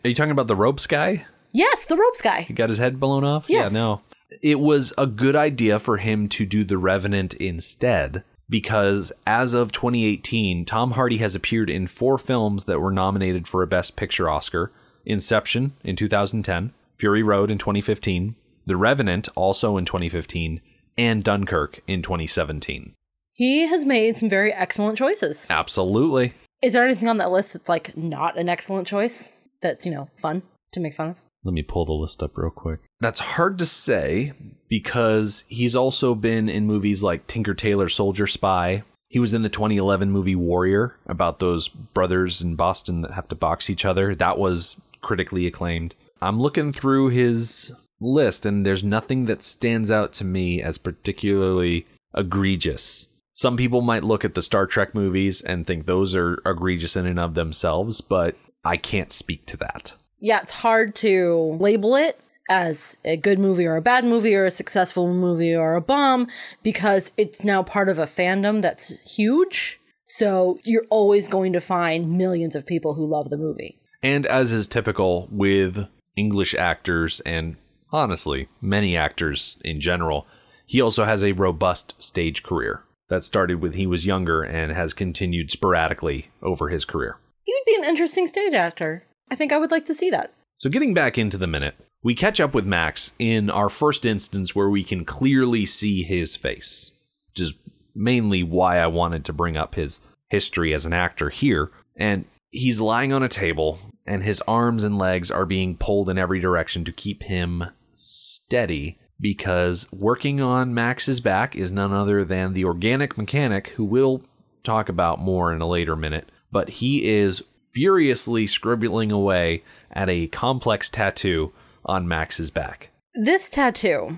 Are 0.04 0.10
you 0.10 0.16
talking 0.16 0.32
about 0.32 0.48
the 0.48 0.56
ropes 0.56 0.88
guy? 0.88 1.26
Yes, 1.54 1.86
the 1.86 1.98
ropes 1.98 2.22
guy. 2.22 2.42
He 2.42 2.54
got 2.54 2.70
his 2.70 2.78
head 2.78 3.00
blown 3.00 3.24
off? 3.24 3.46
Yes. 3.48 3.72
Yeah, 3.72 3.78
no. 3.78 4.02
It 4.42 4.60
was 4.60 4.94
a 4.98 5.08
good 5.08 5.36
idea 5.36 5.80
for 5.80 5.98
him 5.98 6.30
to 6.30 6.46
do 6.46 6.64
The 6.64 6.78
Revenant 6.78 7.34
instead 7.36 8.24
because 8.50 9.12
as 9.28 9.54
of 9.54 9.72
2018, 9.72 10.66
Tom 10.66 10.92
Hardy 10.92 11.18
has 11.18 11.36
appeared 11.36 11.70
in 11.70 11.88
four 11.88 12.18
films 12.18 12.66
that 12.66 12.80
were 12.80 12.92
nominated 12.92 13.48
for 13.48 13.62
a 13.62 13.68
Best 13.68 13.96
Picture 13.96 14.30
Oscar 14.30 14.72
Inception 15.06 15.74
in 15.84 15.96
2010, 15.96 16.74
Fury 16.98 17.24
Road 17.24 17.52
in 17.52 17.58
2015, 17.58 18.36
The 18.66 18.78
Revenant 18.78 19.30
also 19.36 19.78
in 19.78 19.86
2015, 19.86 20.62
and 20.98 21.24
Dunkirk 21.24 21.82
in 21.88 22.02
2017. 22.02 22.94
He 23.32 23.68
has 23.68 23.86
made 23.86 24.18
some 24.18 24.30
very 24.30 24.52
excellent 24.52 24.98
choices. 24.98 25.48
Absolutely. 25.50 26.34
Is 26.62 26.74
there 26.74 26.84
anything 26.84 27.08
on 27.08 27.18
that 27.18 27.32
list 27.32 27.54
that's 27.54 27.70
like 27.70 27.96
not 27.96 28.38
an 28.38 28.50
excellent 28.50 28.88
choice? 28.88 29.34
That's, 29.62 29.86
you 29.86 29.92
know, 29.92 30.10
fun 30.16 30.44
to 30.74 30.80
make 30.80 30.94
fun 30.94 31.10
of? 31.10 31.18
Let 31.50 31.56
me 31.56 31.64
pull 31.64 31.86
the 31.86 31.94
list 31.94 32.22
up 32.22 32.38
real 32.38 32.52
quick. 32.52 32.80
That's 33.00 33.20
hard 33.20 33.58
to 33.58 33.66
say 33.66 34.34
because 34.68 35.46
he's 35.48 35.76
also 35.76 36.14
been 36.14 36.48
in 36.48 36.68
movies 36.68 37.02
like 37.02 37.26
Tinker 37.26 37.56
Tailor 37.56 37.90
Soldier 37.90 38.28
Spy. 38.28 38.84
He 39.08 39.18
was 39.18 39.34
in 39.34 39.42
the 39.42 39.50
2011 39.50 40.12
movie 40.12 40.36
Warrior 40.36 40.96
about 41.08 41.40
those 41.40 41.68
brothers 41.68 42.40
in 42.40 42.56
Boston 42.56 43.02
that 43.02 43.14
have 43.14 43.28
to 43.30 43.36
box 43.36 43.68
each 43.68 43.84
other. 43.84 44.14
That 44.14 44.38
was 44.38 44.80
critically 45.02 45.48
acclaimed. 45.48 45.96
I'm 46.22 46.40
looking 46.40 46.72
through 46.72 47.10
his 47.10 47.72
list 48.00 48.46
and 48.46 48.64
there's 48.64 48.84
nothing 48.84 49.26
that 49.26 49.42
stands 49.42 49.90
out 49.90 50.14
to 50.14 50.24
me 50.24 50.62
as 50.62 50.78
particularly 50.78 51.88
egregious. 52.16 53.10
Some 53.34 53.58
people 53.58 53.82
might 53.82 54.04
look 54.04 54.24
at 54.24 54.36
the 54.36 54.44
Star 54.44 54.68
Trek 54.68 54.94
movies 54.94 55.42
and 55.42 55.66
think 55.66 55.88
those 55.88 56.14
are 56.14 56.44
egregious 56.46 56.96
in 56.96 57.08
and 57.08 57.18
of 57.18 57.34
themselves, 57.34 58.02
but 58.02 58.36
I 58.64 58.78
can't 58.78 59.12
speak 59.12 59.48
to 59.48 59.58
that. 59.58 59.94
Yeah, 60.20 60.40
it's 60.42 60.52
hard 60.52 60.96
to 60.96 61.58
label 61.60 61.96
it 61.96 62.20
as 62.50 62.98
a 63.06 63.16
good 63.16 63.40
movie 63.40 63.66
or 63.66 63.76
a 63.76 63.82
bad 63.82 64.04
movie 64.04 64.36
or 64.36 64.46
a 64.46 64.52
successful 64.52 65.14
movie 65.14 65.56
or 65.56 65.76
a 65.76 65.82
bomb 65.82 66.28
because 66.64 67.12
it's 67.16 67.44
now 67.44 67.62
part 67.62 67.88
of 67.90 68.00
a 68.00 68.06
fandom 68.06 68.62
that's 68.62 69.00
huge. 69.16 69.80
So 70.06 70.58
you're 70.66 70.88
always 70.90 71.28
going 71.28 71.54
to 71.54 71.62
find 71.62 72.18
millions 72.18 72.56
of 72.56 72.66
people 72.66 72.96
who 72.96 73.06
love 73.06 73.30
the 73.30 73.38
movie. 73.38 73.80
And 74.02 74.26
as 74.26 74.52
is 74.52 74.68
typical 74.68 75.28
with 75.32 75.86
English 76.16 76.56
actors 76.56 77.20
and 77.22 77.58
honestly, 77.92 78.50
many 78.60 78.98
actors 78.98 79.58
in 79.64 79.80
general, 79.80 80.26
he 80.66 80.82
also 80.82 81.06
has 81.06 81.24
a 81.24 81.34
robust 81.34 81.94
stage 82.02 82.44
career 82.44 82.84
that 83.10 83.24
started 83.24 83.62
when 83.62 83.74
he 83.74 83.86
was 83.86 84.06
younger 84.06 84.44
and 84.44 84.72
has 84.72 84.94
continued 84.94 85.52
sporadically 85.52 86.30
over 86.42 86.70
his 86.70 86.86
career. 86.86 87.18
You'd 87.48 87.64
be 87.66 87.76
an 87.76 87.84
interesting 87.84 88.28
stage 88.28 88.54
actor. 88.54 89.04
I 89.32 89.36
think 89.36 89.52
I 89.52 89.58
would 89.58 89.72
like 89.72 89.86
to 89.86 89.94
see 89.94 90.10
that. 90.10 90.34
So, 90.58 90.70
getting 90.70 90.94
back 90.94 91.18
into 91.18 91.38
the 91.38 91.48
minute, 91.48 91.76
we 92.04 92.16
catch 92.16 92.40
up 92.40 92.54
with 92.54 92.66
Max 92.66 93.12
in 93.20 93.50
our 93.50 93.70
first 93.70 94.06
instance 94.06 94.56
where 94.56 94.70
we 94.70 94.84
can 94.84 95.06
clearly 95.06 95.66
see 95.66 96.04
his 96.04 96.36
face, 96.36 96.92
which 97.28 97.42
is 97.42 97.56
mainly 97.96 98.44
why 98.44 98.78
I 98.78 98.88
wanted 98.88 99.26
to 99.26 99.34
bring 99.34 99.58
up 99.58 99.76
his 99.76 100.02
history 100.30 100.74
as 100.74 100.86
an 100.86 100.94
actor 100.94 101.30
here. 101.30 101.72
And 101.96 102.26
he's 102.52 102.80
lying 102.80 103.12
on 103.14 103.24
a 103.24 103.30
table, 103.30 103.80
and 104.06 104.24
his 104.24 104.42
arms 104.48 104.84
and 104.84 104.98
legs 104.98 105.30
are 105.30 105.46
being 105.46 105.78
pulled 105.78 106.10
in 106.10 106.18
every 106.18 106.40
direction 106.40 106.86
to 106.86 106.92
keep 106.92 107.24
him 107.24 107.66
steady 107.94 109.00
because 109.20 109.88
working 109.92 110.40
on 110.40 110.74
Max's 110.74 111.20
back 111.20 111.56
is 111.56 111.72
none 111.72 111.92
other 111.92 112.24
than 112.24 112.54
the 112.54 112.64
organic 112.64 113.18
mechanic 113.18 113.70
who 113.70 113.84
we'll 113.84 114.24
talk 114.64 114.88
about 114.88 115.20
more 115.20 115.54
in 115.54 115.62
a 115.62 115.68
later 115.68 115.96
minute. 115.96 116.32
But 116.52 116.70
he 116.70 117.06
is 117.06 117.44
furiously 117.80 118.46
scribbling 118.46 119.10
away 119.10 119.64
at 119.94 120.10
a 120.10 120.28
complex 120.28 120.90
tattoo 120.90 121.54
on 121.86 122.06
Max's 122.06 122.52
back. 122.52 122.90
This 123.16 123.50
tattoo, 123.50 124.18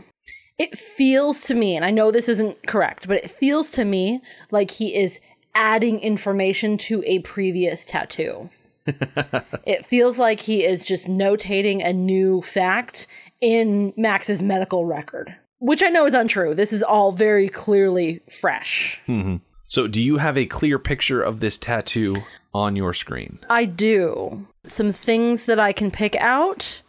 it 0.57 0.75
feels 0.75 1.43
to 1.43 1.53
me, 1.53 1.75
and 1.75 1.85
I 1.85 1.91
know 1.91 2.09
this 2.09 2.27
isn't 2.27 2.65
correct, 2.65 3.07
but 3.07 3.23
it 3.23 3.29
feels 3.29 3.69
to 3.71 3.85
me 3.85 4.19
like 4.49 4.71
he 4.71 4.95
is 4.95 5.21
adding 5.53 5.99
information 5.99 6.75
to 6.79 7.03
a 7.05 7.19
previous 7.19 7.85
tattoo. 7.85 8.49
it 8.87 9.85
feels 9.85 10.17
like 10.17 10.39
he 10.39 10.65
is 10.65 10.83
just 10.83 11.07
notating 11.07 11.85
a 11.85 11.93
new 11.93 12.41
fact 12.41 13.05
in 13.41 13.93
Max's 13.95 14.41
medical 14.41 14.87
record, 14.87 15.35
which 15.59 15.83
I 15.83 15.89
know 15.89 16.07
is 16.07 16.15
untrue. 16.15 16.55
This 16.55 16.73
is 16.73 16.81
all 16.81 17.11
very 17.11 17.47
clearly 17.47 18.21
fresh. 18.27 18.99
Mm-hmm. 19.07 19.35
So, 19.71 19.87
do 19.87 20.01
you 20.01 20.17
have 20.17 20.37
a 20.37 20.45
clear 20.45 20.77
picture 20.77 21.21
of 21.21 21.39
this 21.39 21.57
tattoo 21.57 22.23
on 22.53 22.75
your 22.75 22.93
screen? 22.93 23.39
I 23.49 23.63
do. 23.63 24.45
Some 24.65 24.91
things 24.91 25.45
that 25.45 25.61
I 25.61 25.71
can 25.71 25.91
pick 25.91 26.13
out 26.17 26.81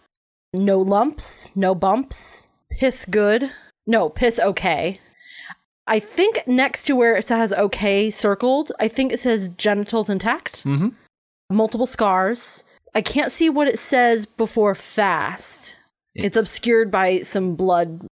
no 0.53 0.81
lumps, 0.81 1.55
no 1.55 1.77
bumps, 1.77 2.49
piss 2.73 3.05
good, 3.05 3.53
no, 3.87 4.09
piss 4.09 4.41
okay. 4.41 4.99
I 5.87 6.01
think 6.01 6.43
next 6.49 6.83
to 6.87 6.97
where 6.97 7.15
it 7.15 7.25
says 7.25 7.53
okay 7.53 8.11
circled, 8.11 8.73
I 8.81 8.89
think 8.89 9.13
it 9.13 9.21
says 9.21 9.51
genitals 9.51 10.11
intact. 10.11 10.65
Mm-hmm. 10.65 10.89
Multiple 11.53 11.87
scars. 11.87 12.65
I 12.97 13.01
can't 13.01 13.31
see 13.31 13.49
what 13.49 13.69
it 13.69 13.79
says 13.79 14.27
before 14.27 14.75
fast. 14.75 15.79
It's 16.17 16.37
obscured 16.37 16.91
by 16.91 17.21
some 17.21 17.55
blood. 17.55 18.09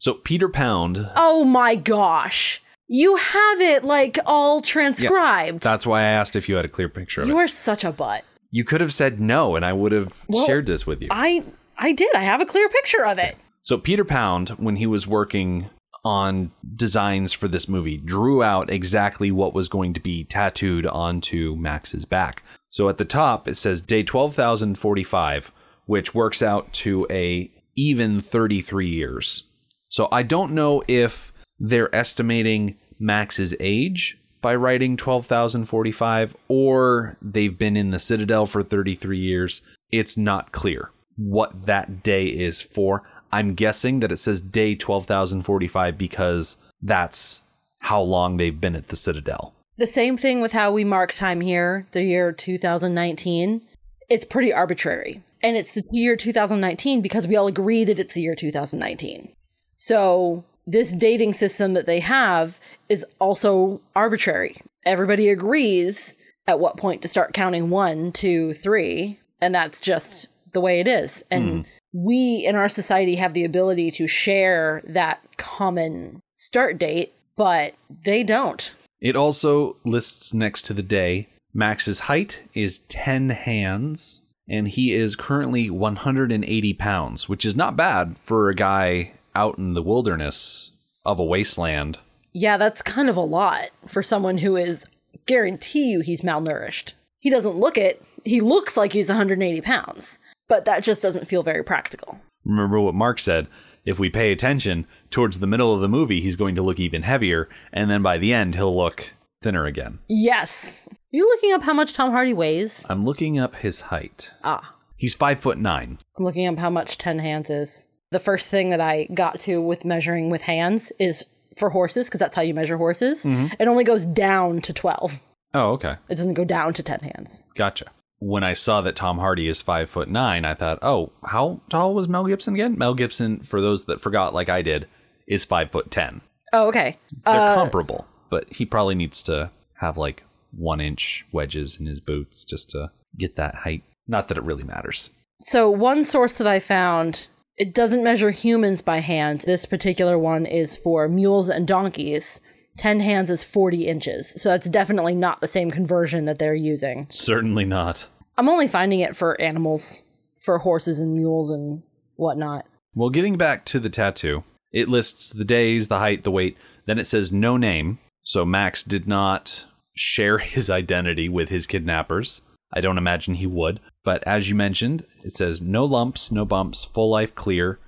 So, 0.00 0.14
Peter 0.14 0.48
Pound, 0.48 1.08
Oh 1.14 1.44
my 1.44 1.76
gosh. 1.76 2.64
You 2.88 3.16
have 3.16 3.60
it 3.60 3.84
like 3.84 4.18
all 4.26 4.60
transcribed. 4.62 5.62
that's 5.62 5.86
why 5.86 6.00
I 6.00 6.06
asked 6.06 6.34
if 6.34 6.48
you 6.48 6.56
had 6.56 6.64
a 6.64 6.68
clear 6.68 6.88
picture 6.88 7.20
of 7.22 7.28
you 7.28 7.38
it. 7.38 7.44
are 7.44 7.48
such 7.48 7.84
a 7.84 7.92
butt. 7.92 8.24
You 8.50 8.64
could 8.64 8.80
have 8.80 8.94
said 8.94 9.20
no, 9.20 9.56
and 9.56 9.64
I 9.64 9.74
would 9.74 9.92
have 9.92 10.24
Well, 10.26 10.46
shared 10.46 10.64
this 10.66 10.86
with 10.86 11.02
you. 11.02 11.08
I 11.10 11.44
I 11.76 11.92
did. 11.92 12.14
I 12.14 12.20
have 12.22 12.40
a 12.40 12.46
clear 12.46 12.68
picture 12.68 13.04
of 13.04 13.18
it. 13.18 13.36
So 13.62 13.76
Peter 13.76 14.04
Pound, 14.04 14.50
when 14.50 14.76
he 14.76 14.86
was 14.86 15.06
working 15.06 15.68
on 16.04 16.50
designs 16.74 17.34
for 17.34 17.46
this 17.48 17.68
movie, 17.68 17.98
drew 17.98 18.42
out 18.42 18.70
exactly 18.70 19.30
what 19.30 19.52
was 19.52 19.68
going 19.68 19.92
to 19.92 20.00
be 20.00 20.24
tattooed 20.24 20.86
onto 20.86 21.54
Max's 21.56 22.06
back. 22.06 22.42
So 22.70 22.88
at 22.88 22.96
the 22.96 23.04
top 23.04 23.46
it 23.46 23.56
says 23.58 23.82
day 23.82 24.02
12045, 24.02 25.52
which 25.86 26.14
works 26.14 26.42
out 26.42 26.72
to 26.74 27.06
a 27.10 27.50
even 27.76 28.20
33 28.22 28.88
years. 28.88 29.44
So 29.88 30.08
I 30.10 30.22
don't 30.22 30.52
know 30.52 30.82
if 30.88 31.32
they're 31.58 31.94
estimating 31.94 32.76
Max's 32.98 33.54
age 33.60 34.18
by 34.40 34.54
writing 34.54 34.96
12,045 34.96 36.36
or 36.48 37.16
they've 37.20 37.58
been 37.58 37.76
in 37.76 37.90
the 37.90 37.98
Citadel 37.98 38.46
for 38.46 38.62
33 38.62 39.18
years. 39.18 39.62
It's 39.90 40.16
not 40.16 40.52
clear 40.52 40.90
what 41.16 41.66
that 41.66 42.02
day 42.02 42.26
is 42.26 42.60
for. 42.60 43.02
I'm 43.32 43.54
guessing 43.54 44.00
that 44.00 44.12
it 44.12 44.18
says 44.18 44.40
day 44.40 44.74
12,045 44.74 45.98
because 45.98 46.56
that's 46.80 47.42
how 47.80 48.00
long 48.00 48.36
they've 48.36 48.60
been 48.60 48.76
at 48.76 48.88
the 48.88 48.96
Citadel. 48.96 49.54
The 49.76 49.86
same 49.86 50.16
thing 50.16 50.40
with 50.40 50.52
how 50.52 50.72
we 50.72 50.84
mark 50.84 51.12
time 51.12 51.40
here, 51.40 51.86
the 51.92 52.02
year 52.02 52.32
2019. 52.32 53.62
It's 54.08 54.24
pretty 54.24 54.52
arbitrary. 54.52 55.22
And 55.42 55.56
it's 55.56 55.72
the 55.72 55.84
year 55.92 56.16
2019 56.16 57.00
because 57.00 57.28
we 57.28 57.36
all 57.36 57.46
agree 57.46 57.84
that 57.84 57.98
it's 57.98 58.14
the 58.14 58.22
year 58.22 58.34
2019. 58.34 59.32
So, 59.76 60.44
this 60.68 60.92
dating 60.92 61.32
system 61.32 61.72
that 61.72 61.86
they 61.86 62.00
have 62.00 62.60
is 62.90 63.04
also 63.18 63.80
arbitrary. 63.96 64.56
Everybody 64.84 65.30
agrees 65.30 66.18
at 66.46 66.60
what 66.60 66.76
point 66.76 67.00
to 67.02 67.08
start 67.08 67.32
counting 67.32 67.70
one, 67.70 68.12
two, 68.12 68.52
three, 68.52 69.18
and 69.40 69.54
that's 69.54 69.80
just 69.80 70.28
the 70.52 70.60
way 70.60 70.78
it 70.78 70.86
is. 70.86 71.24
And 71.30 71.50
hmm. 71.50 71.60
we 71.92 72.44
in 72.46 72.54
our 72.54 72.68
society 72.68 73.16
have 73.16 73.32
the 73.32 73.44
ability 73.44 73.90
to 73.92 74.06
share 74.06 74.82
that 74.86 75.22
common 75.38 76.20
start 76.34 76.78
date, 76.78 77.14
but 77.34 77.74
they 78.04 78.22
don't. 78.22 78.70
It 79.00 79.16
also 79.16 79.76
lists 79.84 80.34
next 80.34 80.62
to 80.62 80.74
the 80.74 80.82
day 80.82 81.28
Max's 81.54 82.00
height 82.00 82.42
is 82.52 82.80
10 82.88 83.30
hands, 83.30 84.20
and 84.48 84.68
he 84.68 84.92
is 84.92 85.16
currently 85.16 85.70
180 85.70 86.74
pounds, 86.74 87.28
which 87.28 87.44
is 87.46 87.56
not 87.56 87.76
bad 87.76 88.16
for 88.22 88.48
a 88.48 88.54
guy 88.54 89.12
out 89.38 89.56
in 89.56 89.74
the 89.74 89.82
wilderness 89.82 90.72
of 91.06 91.20
a 91.20 91.24
wasteland. 91.24 91.98
Yeah, 92.32 92.56
that's 92.56 92.82
kind 92.82 93.08
of 93.08 93.16
a 93.16 93.20
lot 93.20 93.70
for 93.86 94.02
someone 94.02 94.38
who 94.38 94.56
is 94.56 94.84
guarantee 95.26 95.90
you 95.90 96.00
he's 96.00 96.22
malnourished. 96.22 96.94
He 97.20 97.30
doesn't 97.30 97.56
look 97.56 97.78
it. 97.78 98.02
He 98.24 98.40
looks 98.40 98.76
like 98.76 98.92
he's 98.92 99.08
180 99.08 99.60
pounds, 99.60 100.18
but 100.48 100.64
that 100.64 100.82
just 100.82 101.02
doesn't 101.02 101.28
feel 101.28 101.42
very 101.44 101.62
practical. 101.62 102.20
Remember 102.44 102.80
what 102.80 102.94
Mark 102.94 103.18
said 103.20 103.46
if 103.84 103.98
we 103.98 104.10
pay 104.10 104.32
attention, 104.32 104.86
towards 105.10 105.38
the 105.38 105.46
middle 105.46 105.72
of 105.72 105.80
the 105.80 105.88
movie, 105.88 106.20
he's 106.20 106.36
going 106.36 106.54
to 106.56 106.62
look 106.62 106.78
even 106.78 107.02
heavier, 107.02 107.48
and 107.72 107.90
then 107.90 108.02
by 108.02 108.18
the 108.18 108.34
end, 108.34 108.54
he'll 108.54 108.76
look 108.76 109.12
thinner 109.40 109.64
again. 109.64 110.00
Yes. 110.08 110.86
Are 110.90 110.96
you 111.12 111.24
looking 111.24 111.52
up 111.52 111.62
how 111.62 111.72
much 111.72 111.94
Tom 111.94 112.10
Hardy 112.10 112.34
weighs? 112.34 112.84
I'm 112.90 113.06
looking 113.06 113.38
up 113.38 113.56
his 113.56 113.82
height. 113.82 114.34
Ah, 114.44 114.74
He's 114.98 115.14
five 115.14 115.38
foot 115.40 115.58
nine. 115.58 115.98
I'm 116.18 116.24
looking 116.24 116.46
up 116.48 116.58
how 116.58 116.70
much 116.70 116.98
10 116.98 117.20
hands 117.20 117.50
is. 117.50 117.86
The 118.10 118.18
first 118.18 118.50
thing 118.50 118.70
that 118.70 118.80
I 118.80 119.04
got 119.12 119.40
to 119.40 119.60
with 119.60 119.84
measuring 119.84 120.30
with 120.30 120.42
hands 120.42 120.92
is 120.98 121.24
for 121.56 121.70
horses, 121.70 122.08
because 122.08 122.20
that's 122.20 122.36
how 122.36 122.42
you 122.42 122.54
measure 122.54 122.76
horses. 122.76 123.24
Mm-hmm. 123.24 123.54
It 123.58 123.68
only 123.68 123.84
goes 123.84 124.06
down 124.06 124.60
to 124.62 124.72
12. 124.72 125.20
Oh, 125.54 125.72
okay. 125.72 125.96
It 126.08 126.16
doesn't 126.16 126.34
go 126.34 126.44
down 126.44 126.72
to 126.74 126.82
10 126.82 127.00
hands. 127.00 127.44
Gotcha. 127.54 127.86
When 128.20 128.42
I 128.42 128.52
saw 128.52 128.80
that 128.80 128.96
Tom 128.96 129.18
Hardy 129.18 129.48
is 129.48 129.62
five 129.62 129.88
foot 129.88 130.08
nine, 130.08 130.44
I 130.44 130.54
thought, 130.54 130.78
oh, 130.82 131.12
how 131.24 131.60
tall 131.70 131.94
was 131.94 132.08
Mel 132.08 132.26
Gibson 132.26 132.54
again? 132.54 132.76
Mel 132.76 132.94
Gibson, 132.94 133.40
for 133.40 133.60
those 133.60 133.84
that 133.84 134.00
forgot, 134.00 134.34
like 134.34 134.48
I 134.48 134.60
did, 134.60 134.88
is 135.28 135.44
five 135.44 135.70
foot 135.70 135.90
ten. 135.90 136.20
Oh, 136.52 136.66
okay. 136.68 136.98
They're 137.24 137.52
uh, 137.52 137.54
comparable, 137.54 138.08
but 138.28 138.52
he 138.52 138.64
probably 138.64 138.96
needs 138.96 139.22
to 139.24 139.52
have 139.74 139.96
like 139.96 140.24
one 140.50 140.80
inch 140.80 141.26
wedges 141.32 141.78
in 141.78 141.86
his 141.86 142.00
boots 142.00 142.44
just 142.44 142.70
to 142.70 142.90
get 143.16 143.36
that 143.36 143.56
height. 143.56 143.84
Not 144.08 144.28
that 144.28 144.38
it 144.38 144.44
really 144.44 144.64
matters. 144.64 145.10
So, 145.40 145.70
one 145.70 146.02
source 146.02 146.38
that 146.38 146.46
I 146.48 146.58
found, 146.58 147.28
it 147.58 147.74
doesn't 147.74 148.04
measure 148.04 148.30
humans 148.30 148.80
by 148.82 149.00
hand. 149.00 149.40
This 149.40 149.66
particular 149.66 150.18
one 150.18 150.46
is 150.46 150.76
for 150.76 151.08
mules 151.08 151.48
and 151.48 151.66
donkeys. 151.66 152.40
10 152.78 153.00
hands 153.00 153.28
is 153.28 153.42
40 153.42 153.88
inches. 153.88 154.40
So, 154.40 154.50
that's 154.50 154.68
definitely 154.68 155.14
not 155.14 155.40
the 155.40 155.48
same 155.48 155.70
conversion 155.70 156.26
that 156.26 156.38
they're 156.38 156.54
using. 156.54 157.06
Certainly 157.10 157.64
not. 157.64 158.06
I'm 158.36 158.48
only 158.48 158.68
finding 158.68 159.00
it 159.00 159.16
for 159.16 159.40
animals, 159.40 160.02
for 160.40 160.58
horses 160.58 161.00
and 161.00 161.12
mules 161.14 161.50
and 161.50 161.82
whatnot. 162.14 162.66
Well, 162.94 163.10
getting 163.10 163.36
back 163.36 163.64
to 163.66 163.80
the 163.80 163.90
tattoo, 163.90 164.44
it 164.72 164.88
lists 164.88 165.32
the 165.32 165.44
days, 165.44 165.88
the 165.88 165.98
height, 165.98 166.22
the 166.22 166.30
weight. 166.30 166.56
Then 166.86 166.98
it 166.98 167.06
says 167.06 167.32
no 167.32 167.56
name. 167.56 167.98
So 168.22 168.44
Max 168.44 168.82
did 168.82 169.08
not 169.08 169.66
share 169.94 170.38
his 170.38 170.70
identity 170.70 171.28
with 171.28 171.48
his 171.48 171.66
kidnappers. 171.66 172.42
I 172.72 172.80
don't 172.80 172.98
imagine 172.98 173.34
he 173.34 173.46
would. 173.46 173.80
But 174.08 174.26
as 174.26 174.48
you 174.48 174.54
mentioned, 174.54 175.04
it 175.22 175.34
says 175.34 175.60
no 175.60 175.84
lumps, 175.84 176.32
no 176.32 176.46
bumps, 176.46 176.82
full 176.82 177.10
life 177.10 177.34
clear, 177.34 177.78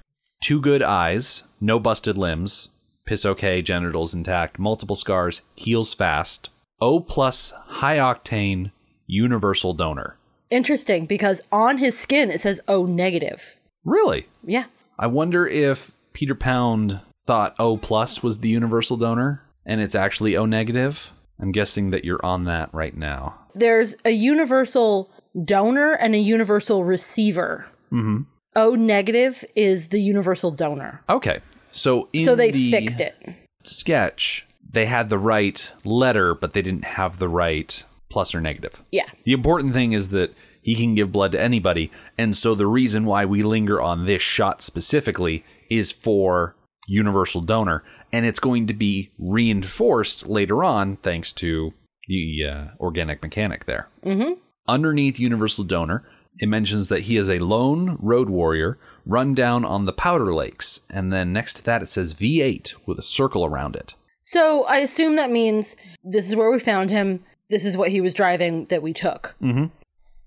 two 0.42 0.60
good 0.60 0.82
eyes, 0.82 1.44
no 1.62 1.80
busted 1.80 2.18
limbs, 2.18 2.68
piss 3.06 3.24
okay, 3.24 3.62
genitals 3.62 4.12
intact, 4.12 4.58
multiple 4.58 4.96
scars, 4.96 5.40
heals 5.54 5.94
fast, 5.94 6.50
O 6.78 7.00
plus 7.00 7.54
high 7.68 7.96
octane, 7.96 8.70
universal 9.06 9.72
donor. 9.72 10.18
Interesting 10.50 11.06
because 11.06 11.40
on 11.50 11.78
his 11.78 11.98
skin 11.98 12.30
it 12.30 12.42
says 12.42 12.60
O 12.68 12.84
negative. 12.84 13.58
Really? 13.82 14.28
Yeah. 14.44 14.66
I 14.98 15.06
wonder 15.06 15.46
if 15.46 15.96
Peter 16.12 16.34
Pound 16.34 17.00
thought 17.24 17.54
O 17.58 17.78
plus 17.78 18.22
was 18.22 18.40
the 18.40 18.50
universal 18.50 18.98
donor 18.98 19.42
and 19.64 19.80
it's 19.80 19.94
actually 19.94 20.36
O 20.36 20.44
negative. 20.44 21.12
I'm 21.40 21.50
guessing 21.50 21.88
that 21.92 22.04
you're 22.04 22.22
on 22.22 22.44
that 22.44 22.68
right 22.74 22.94
now. 22.94 23.36
There's 23.54 23.96
a 24.04 24.10
universal 24.10 25.10
donor 25.44 25.92
and 25.92 26.14
a 26.14 26.18
universal 26.18 26.84
receiver. 26.84 27.66
Mm-hmm. 27.92 28.22
O 28.56 28.74
negative 28.74 29.44
is 29.54 29.88
the 29.88 30.00
universal 30.00 30.50
donor. 30.50 31.02
Okay. 31.08 31.40
So 31.72 32.08
in 32.12 32.24
So 32.24 32.34
they 32.34 32.50
the 32.50 32.70
fixed 32.70 33.00
it. 33.00 33.16
sketch, 33.64 34.46
they 34.68 34.86
had 34.86 35.08
the 35.08 35.18
right 35.18 35.70
letter, 35.84 36.34
but 36.34 36.52
they 36.52 36.62
didn't 36.62 36.84
have 36.84 37.18
the 37.18 37.28
right 37.28 37.84
plus 38.10 38.34
or 38.34 38.40
negative. 38.40 38.82
Yeah. 38.90 39.06
The 39.24 39.32
important 39.32 39.72
thing 39.72 39.92
is 39.92 40.08
that 40.08 40.34
he 40.62 40.74
can 40.74 40.94
give 40.94 41.12
blood 41.12 41.32
to 41.32 41.40
anybody. 41.40 41.90
And 42.18 42.36
so 42.36 42.54
the 42.54 42.66
reason 42.66 43.04
why 43.04 43.24
we 43.24 43.42
linger 43.42 43.80
on 43.80 44.06
this 44.06 44.20
shot 44.22 44.62
specifically 44.62 45.44
is 45.70 45.92
for 45.92 46.56
universal 46.88 47.40
donor. 47.40 47.84
And 48.12 48.26
it's 48.26 48.40
going 48.40 48.66
to 48.66 48.74
be 48.74 49.12
reinforced 49.18 50.26
later 50.26 50.64
on 50.64 50.96
thanks 50.96 51.32
to 51.34 51.72
the 52.08 52.44
uh, 52.44 52.64
organic 52.80 53.22
mechanic 53.22 53.66
there. 53.66 53.88
Mm-hmm. 54.04 54.32
Underneath 54.70 55.18
universal 55.18 55.64
donor, 55.64 56.04
it 56.38 56.48
mentions 56.48 56.88
that 56.88 57.02
he 57.02 57.16
is 57.16 57.28
a 57.28 57.40
lone 57.40 57.96
road 58.00 58.30
warrior 58.30 58.78
run 59.04 59.34
down 59.34 59.64
on 59.64 59.84
the 59.84 59.92
Powder 59.92 60.32
Lakes. 60.32 60.78
And 60.88 61.12
then 61.12 61.32
next 61.32 61.54
to 61.54 61.64
that, 61.64 61.82
it 61.82 61.88
says 61.88 62.14
V8 62.14 62.74
with 62.86 62.96
a 62.98 63.02
circle 63.02 63.44
around 63.44 63.74
it. 63.74 63.94
So 64.22 64.62
I 64.64 64.76
assume 64.76 65.16
that 65.16 65.30
means 65.30 65.76
this 66.04 66.28
is 66.28 66.36
where 66.36 66.50
we 66.50 66.60
found 66.60 66.90
him. 66.90 67.24
This 67.48 67.64
is 67.64 67.76
what 67.76 67.90
he 67.90 68.00
was 68.00 68.14
driving 68.14 68.66
that 68.66 68.80
we 68.80 68.92
took. 68.92 69.34
Mm-hmm. 69.42 69.66